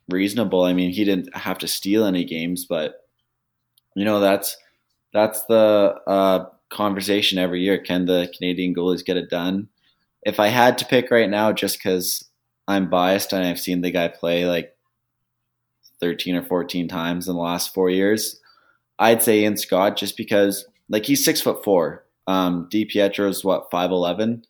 [0.09, 0.65] reasonable.
[0.65, 3.07] I mean, he didn't have to steal any games, but
[3.95, 4.57] you know that's
[5.13, 7.77] that's the uh, conversation every year.
[7.79, 9.69] Can the Canadian goalies get it done?
[10.23, 12.25] If I had to pick right now, just because
[12.67, 14.74] I'm biased and I've seen the guy play like
[16.05, 18.39] 13 or 14 times in the last four years,
[18.99, 22.05] I'd say Ian Scott just because like he's six foot four.
[22.27, 24.45] Um, Di Pietro's what five eleven,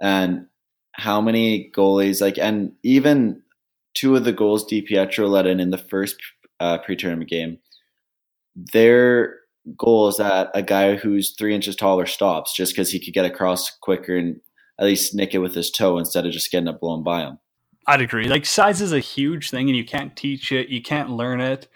[0.00, 0.46] and
[0.92, 3.42] how many goalies like and even
[3.94, 6.14] two of the goals Di Pietro let in in the first
[6.60, 7.58] uh, pre-tournament game,
[8.54, 9.40] their
[9.76, 13.76] goals that a guy who's three inches taller stops just because he could get across
[13.80, 14.40] quicker and
[14.78, 17.38] at least nick it with his toe instead of just getting it blown by him.
[17.86, 18.28] I'd agree.
[18.28, 21.68] Like size is a huge thing, and you can't teach it, you can't learn it.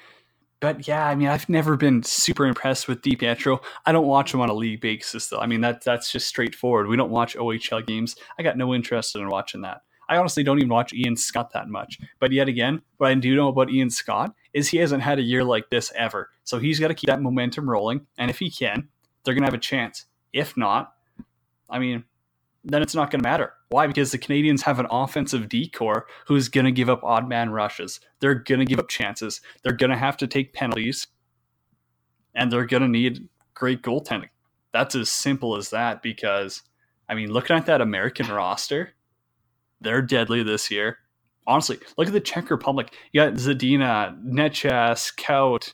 [0.60, 3.60] But yeah, I mean, I've never been super impressed with Di Pietro.
[3.86, 5.38] I don't watch him on a league basis, though.
[5.38, 6.88] I mean, that that's just straightforward.
[6.88, 8.16] We don't watch OHL games.
[8.38, 9.80] I got no interest in watching that.
[10.10, 11.98] I honestly don't even watch Ian Scott that much.
[12.18, 15.22] But yet again, what I do know about Ian Scott is he hasn't had a
[15.22, 16.30] year like this ever.
[16.42, 18.06] So he's got to keep that momentum rolling.
[18.18, 18.88] And if he can,
[19.24, 20.06] they're going to have a chance.
[20.32, 20.92] If not,
[21.70, 22.04] I mean,
[22.64, 23.54] then it's not going to matter.
[23.70, 23.86] Why?
[23.86, 28.00] Because the Canadians have an offensive decor who's going to give up odd man rushes.
[28.20, 29.40] They're going to give up chances.
[29.62, 31.06] They're going to have to take penalties.
[32.34, 34.28] And they're going to need great goaltending.
[34.72, 36.62] That's as simple as that because,
[37.08, 38.92] I mean, looking at that American roster,
[39.80, 40.98] they're deadly this year.
[41.46, 42.94] Honestly, look at the Czech Republic.
[43.12, 45.72] You got Zadina, Necas, Kaut,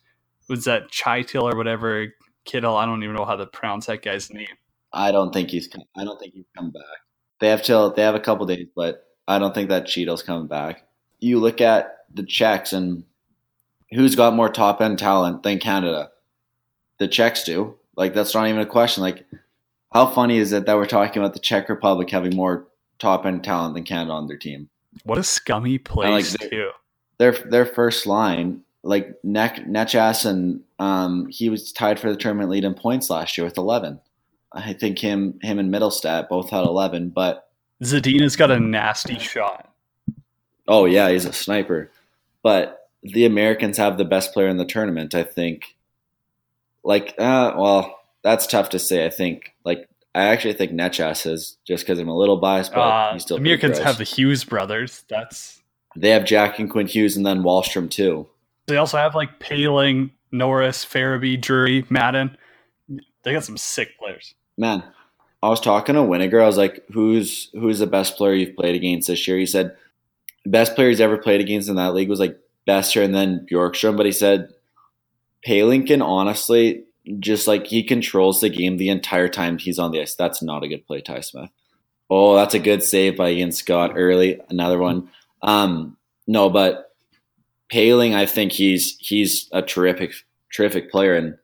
[0.48, 2.06] was that Chytil or whatever,
[2.44, 2.76] Kittle.
[2.76, 4.46] I don't even know how to pronounce that guy's name.
[4.96, 5.68] I don't think he's.
[5.96, 6.82] I don't think he's come back.
[7.40, 10.46] They have till they have a couple days, but I don't think that Cheeto's coming
[10.46, 10.84] back.
[11.20, 13.04] You look at the Czechs and
[13.92, 16.10] who's got more top end talent than Canada?
[16.98, 17.76] The Czechs do.
[17.96, 19.02] Like that's not even a question.
[19.02, 19.26] Like
[19.92, 22.66] how funny is it that we're talking about the Czech Republic having more
[22.98, 24.68] top end talent than Canada on their team?
[25.04, 26.70] What a scummy place like too.
[27.18, 32.50] Their their first line, like Nech, Necas, and um, he was tied for the tournament
[32.50, 34.00] lead in points last year with eleven.
[34.56, 37.48] I think him him and Mittelstadt both had eleven, but
[37.82, 39.72] Zadina's got a nasty shot.
[40.66, 41.90] Oh yeah, he's a sniper.
[42.42, 45.76] But the Americans have the best player in the tournament, I think.
[46.82, 49.04] Like, uh, well, that's tough to say.
[49.04, 52.80] I think, like, I actually think Necas is just because I'm a little biased, but
[52.80, 55.04] Uh, he's still Americans have the Hughes brothers.
[55.08, 55.60] That's
[55.96, 58.28] They have Jack and Quinn Hughes, and then Wahlstrom too.
[58.66, 62.36] they also have like Poehling, Norris, Farabee, Drury, Madden.
[63.22, 64.34] They got some sick players.
[64.56, 64.82] Man,
[65.42, 66.42] I was talking to Winiger.
[66.42, 69.76] I was like, "Who's who's the best player you've played against this year?" He said,
[70.44, 73.96] "Best player he's ever played against in that league was like Besser and then Bjorkstrom."
[73.96, 74.48] But he said,
[75.46, 76.84] "Palinkin, honestly,
[77.20, 80.14] just like he controls the game the entire time he's on the ice.
[80.14, 81.50] That's not a good play, Ty Smith.
[82.08, 84.40] Oh, that's a good save by Ian Scott early.
[84.48, 85.10] Another one.
[85.42, 86.94] Um, no, but
[87.72, 90.12] Poehling, I think he's he's a terrific
[90.52, 91.38] terrific player and."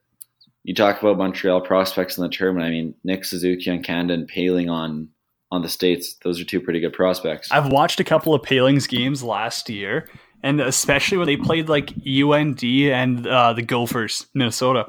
[0.63, 2.65] You talk about Montreal prospects in the tournament.
[2.65, 5.09] I mean, Nick Suzuki on Canada and Poehling on
[5.51, 6.15] on the states.
[6.23, 7.51] Those are two pretty good prospects.
[7.51, 10.09] I've watched a couple of Poehling's games last year,
[10.41, 14.85] and especially when they played like UND and uh, the Gophers, Minnesota.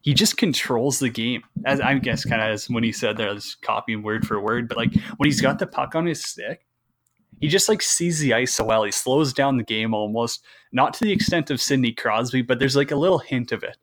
[0.00, 3.32] He just controls the game, as I guess, kind of as when he said there,
[3.32, 4.66] was copying word for word.
[4.66, 6.66] But like when he's got the puck on his stick,
[7.40, 8.82] he just like sees the ice so well.
[8.82, 12.74] He slows down the game almost, not to the extent of Sidney Crosby, but there's
[12.74, 13.76] like a little hint of it,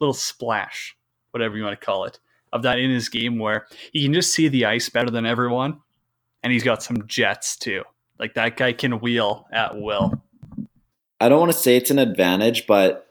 [0.00, 0.96] little splash,
[1.32, 2.18] whatever you want to call it,
[2.52, 5.80] of that in his game where he can just see the ice better than everyone
[6.42, 7.84] and he's got some jets too.
[8.18, 10.22] Like that guy can wheel at will.
[11.20, 13.06] I don't want to say it's an advantage, but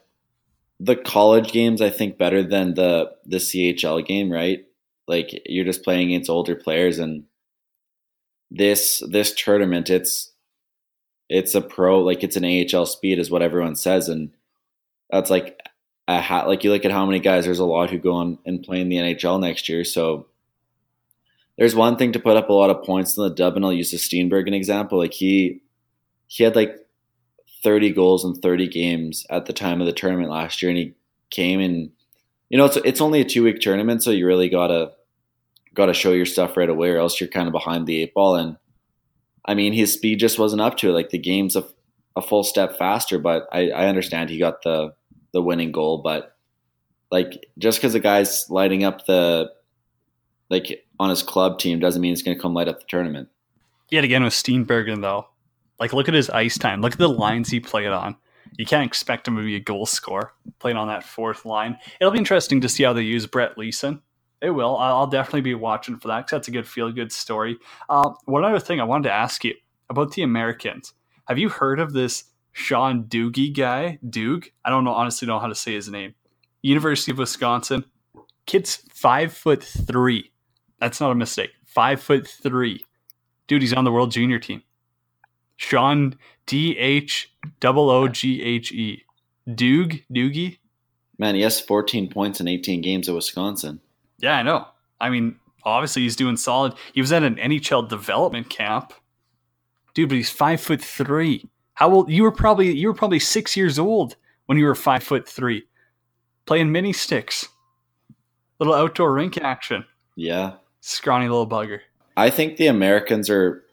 [0.80, 4.66] the college games I think better than the the CHL game, right?
[5.08, 7.26] Like you're just playing against older players, and
[8.50, 10.32] this this tournament, it's
[11.28, 14.32] it's a pro, like it's an AHL speed, is what everyone says, and
[15.12, 15.60] that's like
[16.18, 16.48] hat.
[16.48, 18.82] Like you look at how many guys, there's a lot who go on and play
[18.82, 20.28] in the NHL next year, so
[21.58, 23.74] there's one thing to put up a lot of points in the dub, and I'll
[23.74, 24.98] use the Steenbergen an example.
[24.98, 25.62] Like he
[26.28, 26.76] he had like
[27.64, 30.94] 30 goals in 30 games at the time of the tournament last year, and he
[31.30, 31.92] came and
[32.50, 34.94] you know it's it's only a two week tournament, so you really gotta
[35.74, 38.36] gotta show your stuff right away, or else you're kind of behind the eight ball.
[38.36, 38.58] And
[39.46, 40.94] I mean, his speed just wasn't up to it.
[40.94, 41.66] Like the game's a,
[42.16, 44.94] a full step faster, but I, I understand he got the
[45.34, 46.36] the winning goal, but
[47.12, 49.52] like just because the guy's lighting up the
[50.50, 53.30] like on his club team doesn't mean he's going to come light up the tournament.
[53.90, 55.28] Yet again with Steenbergen though,
[55.80, 56.82] like look at his ice time.
[56.82, 58.16] Look at the lines he played on.
[58.58, 61.78] You can't expect him to be a goal scorer playing on that fourth line.
[62.00, 64.02] It'll be interesting to see how they use Brett Leason.
[64.42, 64.78] It will.
[64.78, 67.58] I'll I'll definitely be watching for that because that's a good feel good story.
[67.90, 69.54] Uh, one other thing I wanted to ask you
[69.90, 70.94] about the Americans.
[71.28, 74.00] Have you heard of this Sean Doogie guy?
[74.06, 74.50] Doog?
[74.66, 76.16] I don't know honestly know how to say his name.
[76.62, 77.86] University of Wisconsin.
[78.46, 80.32] Kid's five foot three.
[80.80, 81.52] That's not a mistake.
[81.66, 82.84] Five foot three.
[83.48, 84.64] Dude, he's on the world junior team.
[85.56, 87.34] Sean D H
[87.64, 89.04] O O G H E.
[89.48, 90.04] Doog?
[90.12, 90.58] Doogie?
[91.18, 93.82] Man, he has 14 points in 18 games at Wisconsin.
[94.20, 94.68] Yeah, I know.
[95.02, 96.74] I mean, obviously he's doing solid.
[96.94, 98.94] He was at an NHL development camp.
[99.94, 101.46] Dude, but he's five foot three.
[101.80, 105.02] How old you were probably you were probably six years old when you were five
[105.02, 105.64] foot three.
[106.46, 107.48] Playing mini sticks.
[108.60, 109.86] Little outdoor rink action.
[110.18, 110.56] Yeah.
[110.82, 111.80] Scrawny little bugger.
[112.18, 113.64] I think the Americans are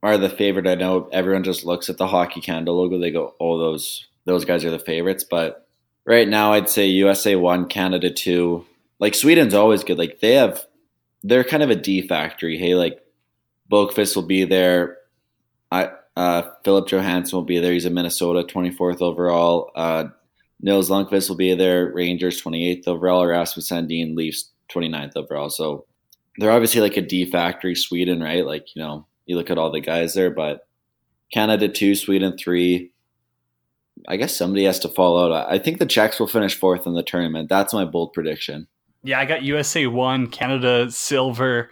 [0.00, 0.68] are the favorite.
[0.68, 3.00] I know everyone just looks at the Hockey Canada logo.
[3.00, 5.66] They go, "Oh, those those guys are the favorites." But
[6.04, 8.64] right now, I'd say USA one, Canada two.
[9.00, 9.98] Like Sweden's always good.
[9.98, 10.64] Like they have,
[11.24, 12.58] they're kind of a D factory.
[12.58, 13.04] Hey, like
[13.68, 14.98] Boqvist will be there.
[15.72, 17.72] I uh, Filip Johansson will be there.
[17.72, 19.70] He's a Minnesota, twenty fourth overall.
[19.74, 20.04] Uh,
[20.60, 21.92] Nils Lundkvist will be there.
[21.92, 23.26] Rangers twenty eighth overall.
[23.26, 25.50] Rasmus Sandin Leafs 29th overall.
[25.50, 25.86] So
[26.38, 28.44] they're obviously like a D factory Sweden, right?
[28.44, 30.66] Like, you know, you look at all the guys there, but
[31.32, 32.92] Canada two, Sweden three.
[34.08, 35.50] I guess somebody has to fall out.
[35.50, 37.48] I think the Czechs will finish fourth in the tournament.
[37.48, 38.66] That's my bold prediction.
[39.02, 41.70] Yeah, I got USA one, Canada silver,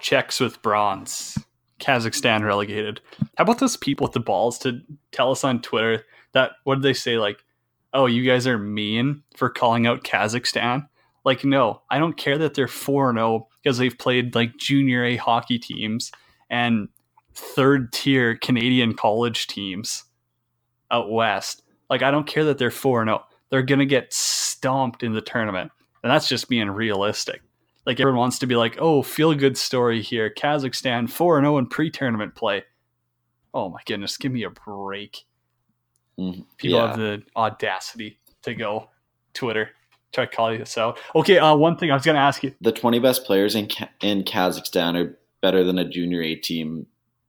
[0.00, 1.36] Czechs with bronze,
[1.80, 3.00] Kazakhstan relegated.
[3.36, 4.80] How about those people with the balls to
[5.12, 7.44] tell us on Twitter that what did they say like,
[7.92, 10.88] oh, you guys are mean for calling out Kazakhstan?
[11.24, 15.04] Like, no, I don't care that they're four zero oh because they've played like junior
[15.04, 16.12] A hockey teams
[16.50, 16.88] and
[17.34, 20.04] third tier Canadian college teams
[20.90, 21.62] out west.
[21.88, 23.22] Like, I don't care that they're four zero.
[23.22, 23.34] Oh.
[23.50, 25.70] They're gonna get stomped in the tournament.
[26.02, 27.40] And that's just being realistic.
[27.86, 30.30] Like everyone wants to be like, oh, feel good story here.
[30.34, 32.64] Kazakhstan 4 0 in pre tournament play.
[33.52, 35.24] Oh my goodness, give me a break.
[36.18, 36.44] Mhm.
[36.56, 36.86] People Yeah.
[36.88, 38.88] have the audacity to go
[39.34, 39.70] Twitter,
[40.12, 40.98] try to call this out.
[41.14, 42.54] Okay, uh, one thing I was going to ask you.
[42.60, 46.86] The 20 best players in Ka- in Kazakhstan are better than a junior A team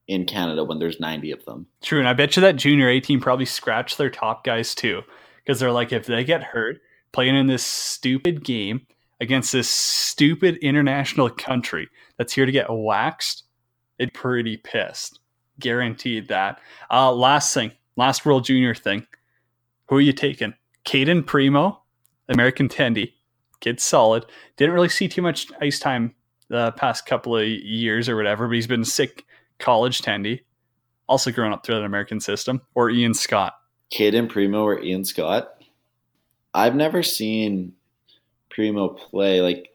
[0.08, 1.66] in Canada when there's 90 of them.
[1.82, 5.02] True, and I bet you that junior A team probably scratched their top guys too,
[5.44, 6.80] because they're like, if they get hurt
[7.12, 8.86] playing in this stupid game
[9.20, 13.44] against this stupid international country that's here to get waxed,
[13.98, 15.20] it pretty pissed.
[15.60, 16.60] Guaranteed that.
[16.92, 19.08] Uh, last thing, last World Junior thing.
[19.88, 20.54] Who are you taking?
[20.84, 21.82] Cayden Primeau,
[22.30, 23.14] American Tendy.
[23.62, 24.26] Kid's solid.
[24.58, 26.14] Didn't really see too much ice time
[26.50, 29.26] the past couple of years or whatever, but he's been sick
[29.60, 30.42] college Tendy.
[31.08, 32.62] Also grown up through that American system.
[32.74, 33.54] Or Ian Scott.
[33.92, 35.64] Cayden Primeau or Ian Scott.
[36.54, 37.74] I've never seen
[38.50, 39.70] Primeau play like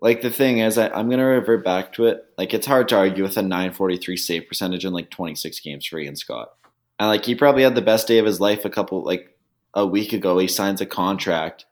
[0.00, 2.24] like the thing is I, I'm gonna revert back to it.
[2.36, 5.98] Like it's hard to argue with a 943 save percentage in like 26 games for
[5.98, 6.50] Ian Scott.
[6.98, 9.34] And like he probably had the best day of his life a couple like
[9.72, 10.38] a week ago.
[10.38, 11.64] He signs a contract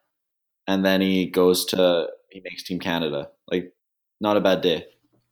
[0.67, 3.29] and then he goes to he makes Team Canada.
[3.51, 3.75] Like
[4.21, 4.87] not a bad day.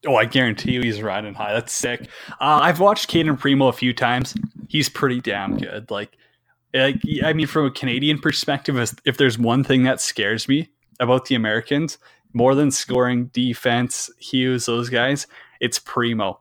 [0.06, 1.52] Oh, I guarantee you he's riding high.
[1.52, 2.08] That's sick.
[2.32, 4.34] Uh, I've watched Cayden Primeau a few times.
[4.68, 5.90] He's pretty damn good.
[5.90, 6.16] Like,
[6.72, 11.24] like I mean, from a Canadian perspective, if there's one thing that scares me about
[11.24, 11.98] the Americans,
[12.32, 15.26] more than scoring, defense, Hughes, those guys,
[15.60, 16.40] it's Primeau,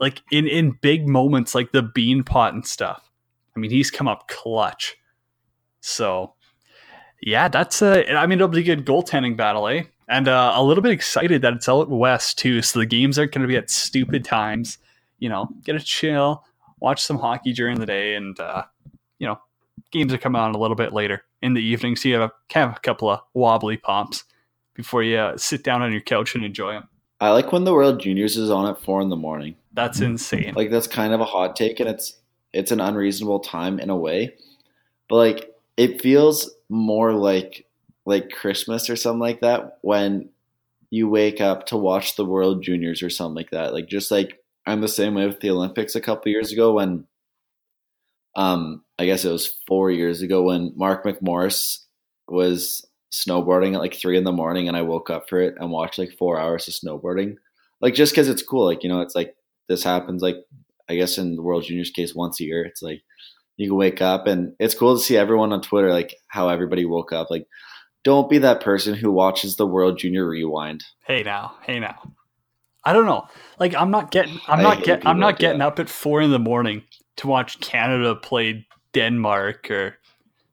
[0.00, 3.10] Like in in big moments, like the Beanpot and stuff.
[3.54, 4.96] I mean, he's come up clutch.
[5.80, 6.34] So,
[7.22, 8.12] yeah, that's a.
[8.14, 9.84] I mean, it'll be a good goaltending battle, eh?
[10.08, 13.32] And uh, a little bit excited that it's out west too, so the games aren't
[13.32, 14.78] going to be at stupid times.
[15.18, 16.44] You know, get a chill,
[16.80, 18.64] watch some hockey during the day, and uh,
[19.18, 19.38] you know,
[19.90, 22.58] games are coming on a little bit later in the evening, so you have a,
[22.58, 24.24] have a couple of wobbly pops
[24.74, 26.88] before you uh, sit down on your couch and enjoy them.
[27.20, 29.54] I like when the World Juniors is on at four in the morning.
[29.72, 30.52] That's insane.
[30.54, 32.18] Like that's kind of a hot take, and it's
[32.52, 34.34] it's an unreasonable time in a way,
[35.08, 37.66] but like it feels more like
[38.04, 40.28] like Christmas or something like that when
[40.90, 43.72] you wake up to watch the World Juniors or something like that.
[43.72, 47.06] Like just like I'm the same way with the Olympics a couple years ago when
[48.36, 51.78] um I guess it was 4 years ago when Mark McMorris
[52.28, 55.70] was snowboarding at like 3 in the morning and I woke up for it and
[55.70, 57.36] watched like 4 hours of snowboarding.
[57.80, 59.34] Like just cuz it's cool like you know it's like
[59.68, 60.36] this happens like
[60.88, 62.64] I guess in the World Juniors case once a year.
[62.64, 63.02] It's like
[63.56, 66.84] you can wake up and it's cool to see everyone on Twitter like how everybody
[66.84, 67.46] woke up like
[68.04, 70.84] don't be that person who watches the World Junior Rewind.
[71.04, 72.12] Hey now, hey now.
[72.84, 73.26] I don't know.
[73.58, 76.20] Like I'm not getting I'm I not hate get I'm not getting up at four
[76.20, 76.84] in the morning
[77.16, 79.98] to watch Canada play Denmark or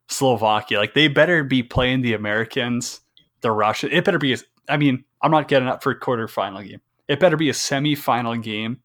[0.07, 0.79] Slovakia.
[0.79, 3.01] Like they better be playing the Americans,
[3.41, 3.91] the Russian.
[3.91, 4.37] It better be a,
[4.69, 6.81] I mean, I'm not getting up for a quarterfinal game.
[7.07, 8.79] It better be a semi-final game,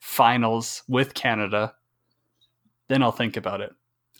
[0.00, 1.74] finals with Canada.
[2.88, 3.72] Then I'll think about it.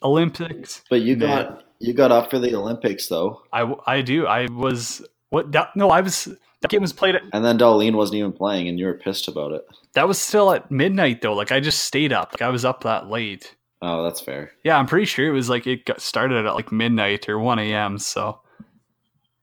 [0.02, 0.82] Olympics.
[0.88, 1.28] But you Man.
[1.28, 4.26] got you got up for the Olympics though, I, I do.
[4.26, 5.52] I was what?
[5.52, 6.28] That, no, I was.
[6.62, 7.22] That game was played at.
[7.32, 9.66] and then Darlene wasn't even playing, and you were pissed about it.
[9.94, 11.32] That was still at midnight though.
[11.32, 12.32] Like I just stayed up.
[12.32, 13.56] Like I was up that late.
[13.82, 14.52] Oh, that's fair.
[14.62, 17.58] Yeah, I'm pretty sure it was like it got started at like midnight or 1
[17.60, 17.96] a.m.
[17.98, 18.40] So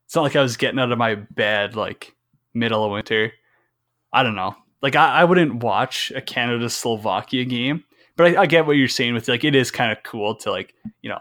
[0.06, 2.14] it's not like I was getting out of my bed like
[2.54, 3.34] middle of winter.
[4.14, 4.56] I don't know.
[4.84, 7.84] Like I, I wouldn't watch a Canada Slovakia game,
[8.16, 10.52] but I, I get what you're saying with like it is kind of cool to
[10.52, 11.20] like you know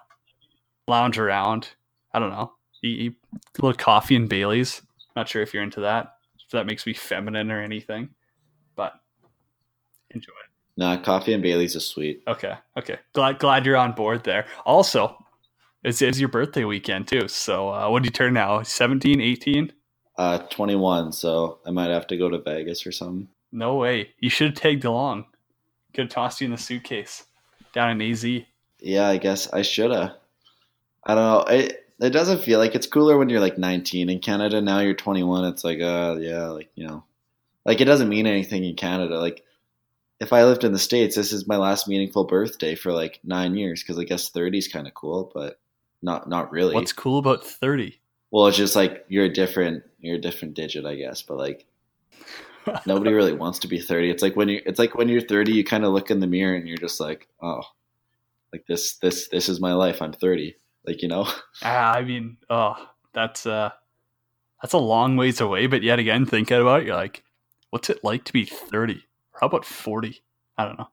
[0.87, 1.71] lounge around.
[2.13, 2.53] I don't know,
[2.85, 4.83] eat, eat a little coffee and Bailey's.
[5.17, 6.17] Not sure if you're into that.
[6.39, 8.11] If that makes me feminine or anything,
[8.77, 8.93] but
[10.11, 10.33] enjoy.
[10.77, 12.23] Nah, coffee and Bailey's is sweet.
[12.29, 12.99] Okay, okay.
[13.15, 14.47] Glad glad you're on board there.
[14.67, 15.17] Also,
[15.83, 17.29] it's, it's your birthday weekend too.
[17.29, 18.63] So uh, what do you turn now?
[18.63, 19.73] 17, 18?
[20.19, 23.29] Uh, 21, so I might have to go to Vegas or something.
[23.53, 24.11] No way.
[24.21, 25.27] You should have tagged along.
[25.95, 27.25] Could have tossed you in the suitcase
[27.73, 28.25] down in AZ.
[28.81, 30.17] Yeah, I guess I shoulda.
[31.05, 31.55] I don't know.
[31.55, 34.61] It it doesn't feel like it's cooler when you're like 19 in Canada.
[34.61, 35.45] Now you're 21.
[35.47, 37.05] It's like, uh, yeah, like you know,
[37.65, 39.19] like it doesn't mean anything in Canada.
[39.19, 39.45] Like
[40.21, 43.55] if I lived in the states, this is my last meaningful birthday for like nine
[43.55, 45.59] years because I guess 30 is kind of cool, but
[46.03, 46.75] not not really.
[46.75, 48.01] What's cool about 30?
[48.31, 51.23] well, it's just like you're a different you're a different digit, I guess.
[51.23, 51.67] But like
[52.87, 54.11] nobody really wants to be 30.
[54.11, 56.27] It's like when you it's like when you're 30, you kind of look in the
[56.27, 57.63] mirror and you're just like, oh,
[58.53, 60.03] like this this this is my life.
[60.03, 60.57] I'm 30.
[60.87, 61.27] Like you know.
[61.63, 62.75] Ah, I mean, oh,
[63.13, 63.71] that's uh
[64.61, 67.23] that's a long ways away, but yet again, thinking about it, you're like,
[67.71, 68.95] what's it like to be 30?
[68.95, 70.23] Or how about 40?
[70.59, 70.89] I don't know.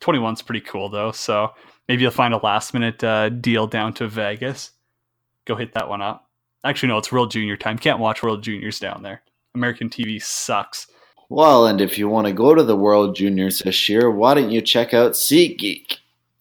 [0.00, 1.50] 21's pretty cool though, so
[1.88, 4.72] maybe you'll find a last minute uh, deal down to Vegas.
[5.44, 6.28] Go hit that one up.
[6.64, 7.78] Actually, no, it's World Junior time.
[7.78, 9.22] Can't watch World Juniors down there.
[9.54, 10.86] American TV sucks.
[11.28, 14.50] Well, and if you want to go to the World Juniors this year, why don't
[14.50, 15.98] you check out SeatGeek?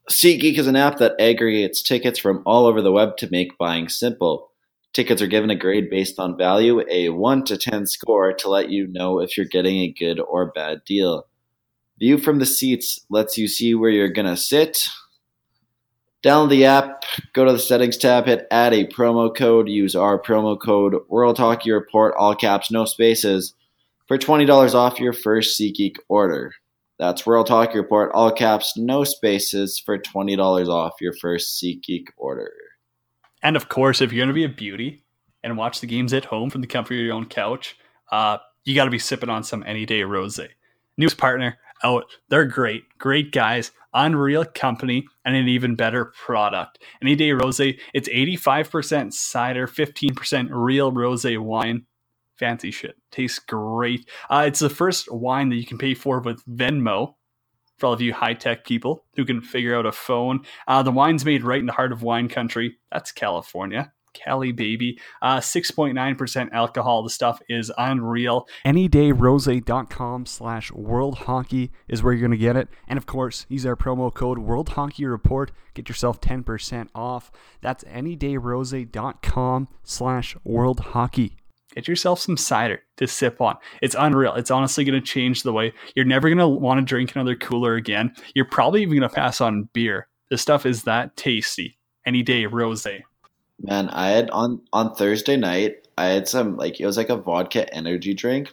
[0.09, 3.87] SeatGeek is an app that aggregates tickets from all over the web to make buying
[3.87, 4.51] simple.
[4.91, 8.69] Tickets are given a grade based on value, a 1 to 10 score to let
[8.69, 11.25] you know if you're getting a good or bad deal.
[11.99, 14.83] View from the seats lets you see where you're going to sit.
[16.21, 20.21] Download the app, go to the settings tab, hit add a promo code, use our
[20.21, 23.53] promo code World Hockey Report, all caps, no spaces,
[24.07, 26.53] for $20 off your first SeatGeek order.
[27.03, 32.53] That's World Hockey Report, all caps, no spaces, for $20 off your first SeatGeek order.
[33.41, 35.03] And of course, if you're going to be a beauty
[35.43, 37.75] and watch the games at home from the comfort of your own couch,
[38.13, 40.39] uh, you got to be sipping on some Any Day Rose.
[40.97, 42.05] Newest partner out.
[42.29, 46.79] They're great, great guys, unreal company, and an even better product.
[47.01, 51.85] Any Day Rose, it's 85% cider, 15% real rose wine.
[52.37, 52.95] Fancy shit.
[53.11, 54.09] Tastes great.
[54.29, 57.15] Uh, it's the first wine that you can pay for with Venmo
[57.77, 60.41] for all of you high tech people who can figure out a phone.
[60.67, 62.77] Uh, the wine's made right in the heart of wine country.
[62.91, 63.91] That's California.
[64.13, 64.99] Cali baby.
[65.21, 67.03] Uh, 6.9% alcohol.
[67.03, 68.47] The stuff is unreal.
[68.65, 72.69] AnyDayRose.com slash World Hockey is where you're going to get it.
[72.87, 75.51] And of course, use our promo code World Hockey Report.
[75.73, 77.31] Get yourself 10% off.
[77.61, 81.37] That's AnyDayRose.com slash World Hockey.
[81.73, 83.55] Get yourself some cider to sip on.
[83.81, 84.33] It's unreal.
[84.35, 87.35] It's honestly going to change the way you're never going to want to drink another
[87.35, 88.13] cooler again.
[88.35, 90.07] You're probably even going to pass on beer.
[90.29, 91.77] This stuff is that tasty.
[92.05, 92.85] Any day rose.
[93.61, 97.15] Man, I had on on Thursday night, I had some like it was like a
[97.15, 98.51] vodka energy drink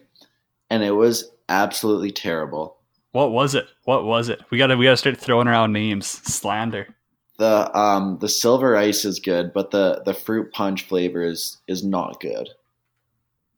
[0.71, 2.77] and it was absolutely terrible.
[3.13, 3.67] What was it?
[3.85, 4.41] What was it?
[4.51, 6.07] We got to we got to start throwing around names.
[6.07, 6.95] Slander.
[7.39, 11.85] The um the silver ice is good, but the the fruit punch flavor is is
[11.85, 12.51] not good.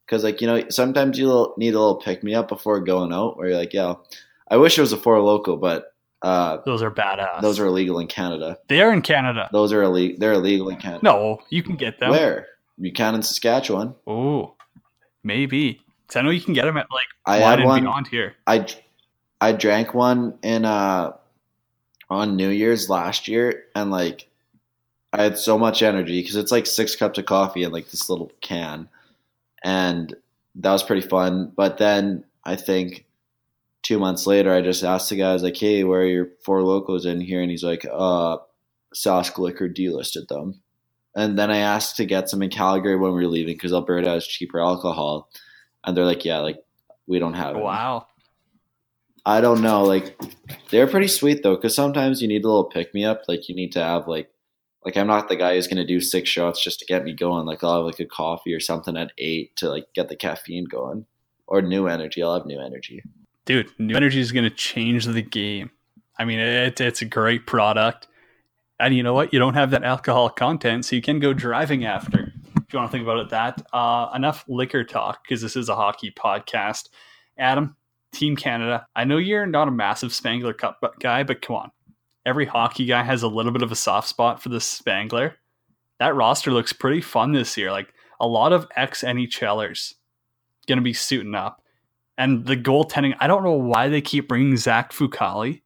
[0.06, 3.36] Cuz like, you know, sometimes you need a little pick me up before going out
[3.36, 3.94] where you're like, yeah,
[4.48, 5.92] I wish it was a Four Loko, but
[6.22, 7.40] uh, those are badass.
[7.40, 8.58] Those are illegal in Canada.
[8.68, 9.48] They are in Canada.
[9.52, 10.18] Those are illegal.
[10.20, 11.00] They're illegal in Canada.
[11.02, 12.10] No, you can get them.
[12.10, 12.46] Where?
[12.80, 13.94] Buchanan, Saskatchewan.
[14.06, 14.54] Oh,
[15.24, 15.80] maybe.
[16.06, 18.34] Because I know you can get them at like I had one beyond here.
[18.46, 18.66] I
[19.40, 21.12] I drank one in uh
[22.08, 24.28] on New Year's last year, and like
[25.12, 28.08] I had so much energy because it's like six cups of coffee in like this
[28.08, 28.88] little can,
[29.64, 30.14] and
[30.56, 31.52] that was pretty fun.
[31.56, 33.06] But then I think
[33.82, 36.28] two months later, I just asked the guy, I was like, hey, where are your
[36.44, 37.40] Four Lokos in here?
[37.40, 38.38] And he's like, uh,
[38.94, 40.60] Sask Liquor delisted them.
[41.14, 44.08] And then I asked to get some in Calgary when we were leaving because Alberta
[44.08, 45.28] has cheaper alcohol.
[45.84, 46.58] And they're like, yeah, like,
[47.06, 47.62] we don't have it.
[47.62, 48.06] Wow.
[49.24, 49.84] I don't know.
[49.84, 50.18] Like,
[50.70, 53.22] they're pretty sweet though, because sometimes you need a little pick me up.
[53.28, 54.31] Like, you need to have, like,
[54.84, 57.46] like I'm not the guy who's gonna do six shots just to get me going.
[57.46, 60.64] Like I'll have like a coffee or something at eight to like get the caffeine
[60.64, 61.06] going,
[61.46, 62.22] or Neu Energy.
[62.22, 63.02] I'll have Neu Energy
[63.44, 65.70] dude, Neu Energy is to change the game.
[66.18, 68.08] I mean, it, it's a great product.
[68.78, 69.32] And you know what?
[69.32, 72.32] You don't have that alcohol content, so you can go driving after.
[72.56, 73.64] If you want to think about it that.
[73.72, 76.88] Uh, enough liquor talk, because this is a hockey podcast.
[77.38, 77.76] Adam,
[78.12, 81.70] Team Canada, I know you're not a massive Spengler Cup guy, but come on.
[82.24, 85.36] Every hockey guy has a little bit of a soft spot for the Spengler.
[85.98, 87.70] That roster looks pretty fun this year.
[87.70, 89.94] Like a lot of ex NHLers
[90.66, 91.62] going to be suiting up.
[92.18, 95.60] And the goaltending, I don't know why they keep bringing Zach Fucale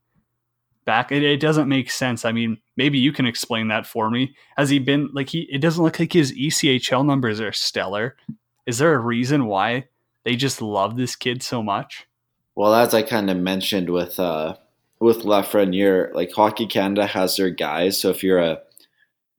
[0.85, 1.13] back.
[1.13, 2.25] It, it, doesn't make sense.
[2.25, 4.35] I mean, maybe you can explain that for me.
[4.57, 5.49] Has he been like he?
[5.51, 8.17] It doesn't look like his ECHL numbers are stellar.
[8.65, 9.89] Is there a reason why
[10.25, 12.07] they just love this kid so much?
[12.55, 14.57] Well, as I kind of mentioned with uh,
[15.01, 17.99] with Lafreniere, like Hockey Canada has their guys.
[18.01, 18.61] So if you're a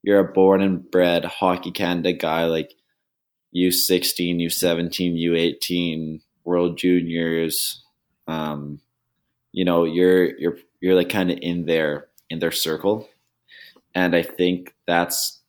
[0.03, 2.75] you're a born and bred Hockey Canada guy, like
[3.55, 7.83] U16, U17, U18, World Juniors,
[8.27, 8.79] um,
[9.51, 13.09] you know, you're you're you're like kind of in their in their circle,
[13.95, 15.39] and I think that's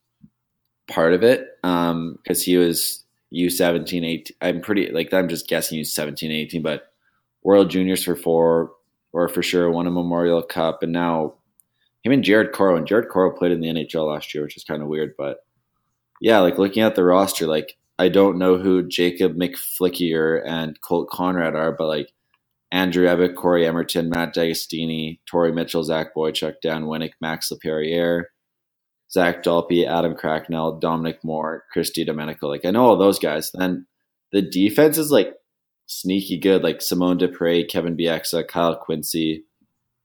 [0.88, 4.36] part of it because um, he was U 17, 18.
[4.40, 6.92] I'm pretty like I'm just guessing he's 17, 18, but
[7.42, 8.72] World Juniors for four
[9.12, 11.34] or for sure won a Memorial Cup, and now
[12.02, 14.64] him and Jared Coreau and Jared Coreau played in the NHL last year, which is
[14.64, 15.38] kind of weird, but
[16.20, 21.08] yeah, like looking at the roster, like I don't know who Jacob Micflikier and Colt
[21.10, 22.12] Conrad are, but like
[22.70, 28.30] Andrew Ebbett, Cory Emmerton, Matt D'Agostini, Torrey Mitchell, Zach Boychuk, Dan Winnik, Max Lapierre,
[29.10, 32.42] Zach Dalpe, Adam Cracknell, Dominic Moore, Chris DiDomenico.
[32.42, 33.50] Like I know all those guys.
[33.52, 33.86] Then
[34.32, 35.34] the defense is like
[35.88, 39.44] sneaky good, like Simon Despres, Kevin Bieksa, Kyle Quincey,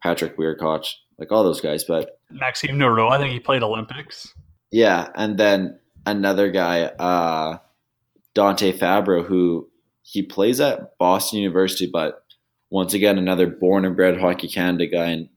[0.01, 0.87] Patrick Wiercioch,
[1.19, 1.83] like all those guys.
[1.83, 4.33] But Maxime Noreau, I think he played Olympics.
[4.71, 7.59] Yeah, and then another guy, uh,
[8.33, 9.69] Dante Fabbro, who
[10.01, 12.23] he plays at Boston University, but
[12.71, 15.29] once again another born and bred Hockey Canada guy, and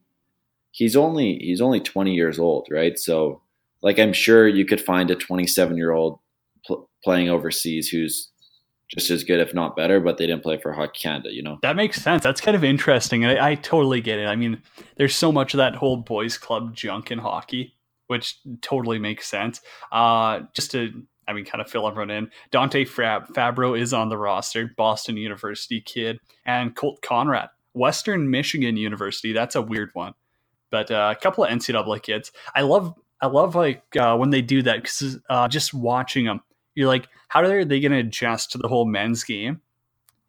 [0.70, 2.98] he's only he's only 20 years old, right?
[2.98, 3.42] So,
[3.82, 6.18] like, I'm sure you could find a 27 year old
[6.64, 8.30] pl- playing overseas who's
[8.88, 11.58] just as good, if not better, but they didn't play for Hockey Canada, you know?
[11.62, 12.22] That makes sense.
[12.22, 13.24] That's kind of interesting.
[13.24, 14.26] And I, I totally get it.
[14.26, 14.62] I mean,
[14.96, 17.74] there's so much of that whole boys club junk in hockey,
[18.06, 19.60] which totally makes sense.
[19.90, 24.08] Uh, just to, I mean, kind of fill everyone in, Dante Fab- Fabbro is on
[24.08, 29.32] the roster, Boston University kid, and Colt Conrad, Western Michigan University.
[29.32, 30.14] That's a weird one.
[30.70, 32.30] But uh, a couple of NCAA kids.
[32.54, 36.40] I love, I love like uh, when they do that because uh, just watching them,
[36.76, 39.60] you're like, how are they going to adjust to the whole men's game?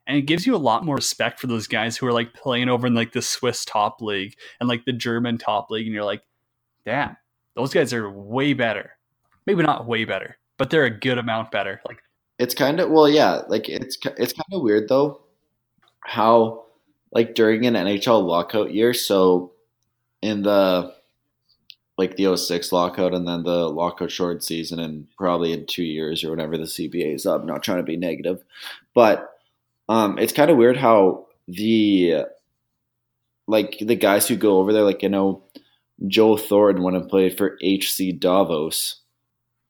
[0.07, 2.69] And it gives you a lot more respect for those guys who are like playing
[2.69, 5.85] over in like the Swiss top league and like the German top league.
[5.85, 6.23] And you're like,
[6.85, 7.17] damn,
[7.55, 8.91] those guys are way better.
[9.45, 11.81] Maybe not way better, but they're a good amount better.
[11.85, 12.01] Like,
[12.39, 13.41] It's kind of well, yeah.
[13.49, 15.23] Like it's it's kind of weird though,
[15.99, 16.65] how
[17.11, 18.93] like during an NHL lockout year.
[18.93, 19.53] So
[20.21, 20.93] in the
[21.97, 26.23] like the 06 lockout and then the lockout short season, and probably in two years
[26.23, 27.43] or whenever the CBA is up.
[27.43, 28.43] Not trying to be negative,
[28.93, 29.37] but
[29.89, 32.25] um, it's kind of weird how the
[33.47, 35.43] like the guys who go over there, like you know,
[36.07, 39.01] Joe Thornton when he played for HC Davos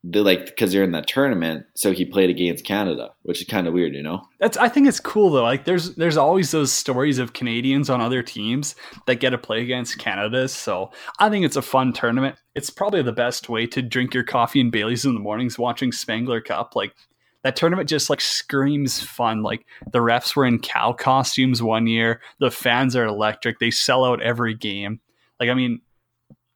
[0.04, 3.68] they like because they're in that tournament, so he played against Canada, which is kind
[3.68, 4.22] of weird, you know.
[4.40, 5.44] That's I think it's cool though.
[5.44, 8.76] Like there's there's always those stories of Canadians on other teams
[9.06, 10.48] that get to play against Canada.
[10.48, 12.36] So I think it's a fun tournament.
[12.56, 15.92] It's probably the best way to drink your coffee and Bailey's in the mornings watching
[15.92, 16.76] Spengler Cup.
[16.76, 16.94] Like
[17.44, 19.42] that tournament just like screams fun.
[19.42, 22.22] Like the refs were in cow costumes one year.
[22.40, 23.60] The fans are electric.
[23.60, 25.02] They sell out every game.
[25.40, 25.82] Like I mean,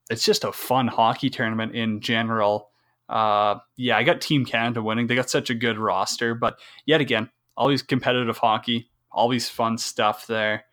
[0.09, 2.70] it's just a fun hockey tournament in general.
[3.11, 5.07] Uh, yeah, I got Team Canada winning.
[5.07, 10.27] They got such a good roster, but yet again, always competitive hockey, always fun stuff
[10.27, 10.63] there.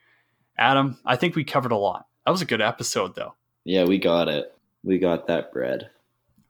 [0.57, 2.07] Adam, I think we covered a lot.
[2.24, 3.34] That was a good episode, though.
[3.64, 4.55] Yeah, we got it.
[4.84, 5.91] We got that bread.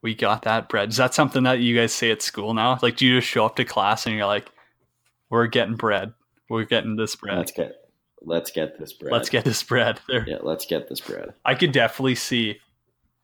[0.02, 0.90] We got that bread.
[0.90, 2.78] Is that something that you guys say at school now?
[2.82, 4.52] Like, do you just show up to class and you're like,
[5.30, 6.12] "We're getting bread.
[6.50, 7.38] We're getting this bread.
[7.38, 7.76] Let's get
[8.20, 9.12] let's get this bread.
[9.12, 11.32] Let's get this bread." There, yeah, let's get this bread.
[11.44, 12.60] I could definitely see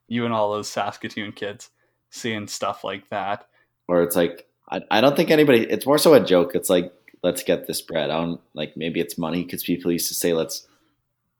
[0.09, 1.71] you and all those Saskatoon kids
[2.15, 3.47] seeing stuff like that.
[3.89, 5.61] Or it's like I, I don't think anybody.
[5.71, 6.55] It's more so a joke.
[6.55, 6.93] It's like
[7.23, 8.11] let's get this bread.
[8.11, 10.67] I don't like maybe it's money because people used to say let's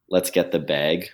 [0.09, 1.09] let's get the bag,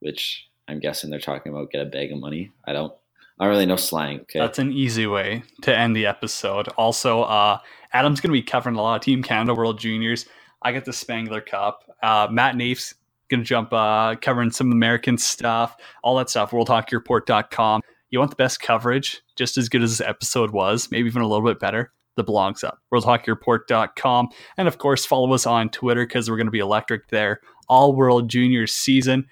[0.00, 2.52] which I'm guessing they're talking about get a bag of money.
[2.66, 2.92] I don't.
[3.40, 4.20] I don't really know slang.
[4.20, 4.38] Okay.
[4.38, 6.68] That's an easy way to end the episode.
[6.76, 7.58] Also, uh,
[7.92, 10.26] Adam's going to be covering a lot of Team Canada World Juniors.
[10.60, 11.82] I get the Spengler Cup.
[12.02, 12.94] Uh, Matt Nafe's
[13.28, 16.52] going to jump uh, covering some American stuff, all that stuff.
[16.52, 17.80] WorldHockeyReport.com.
[18.12, 21.26] You want the best coverage, just as good as this episode was, maybe even a
[21.26, 21.92] little bit better.
[22.16, 24.28] The blog's up, WorldHockeyReport.com.
[24.58, 27.40] And of course, follow us on Twitter because we're going to be electric there
[27.70, 29.28] all World Juniors season.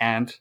[0.00, 0.34] And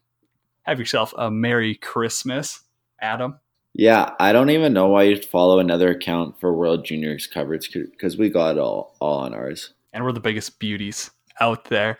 [0.63, 2.63] have yourself a Merry Christmas,
[3.01, 3.39] Adam.
[3.73, 8.17] Yeah, I don't even know why you'd follow another account for World Juniors coverage because
[8.17, 9.73] we got it all all on ours.
[9.91, 11.11] And we're the biggest beauties
[11.41, 11.99] out there.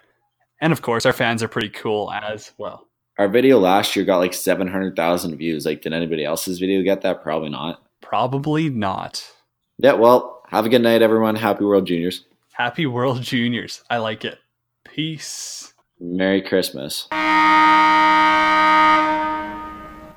[0.62, 2.88] And of course, our fans are pretty cool as well.
[3.22, 5.64] Our video last year got like seven hundred thousand views.
[5.64, 7.22] Like, did anybody else's video get that?
[7.22, 7.84] Probably not.
[8.02, 9.24] Probably not.
[9.78, 9.94] Yeah.
[9.94, 11.36] Well, have a good night, everyone.
[11.36, 12.26] Happy World Juniors.
[12.54, 13.84] Happy World Juniors.
[13.92, 14.40] I like it.
[14.86, 15.72] Peace.
[16.00, 17.10] Merry Christmas.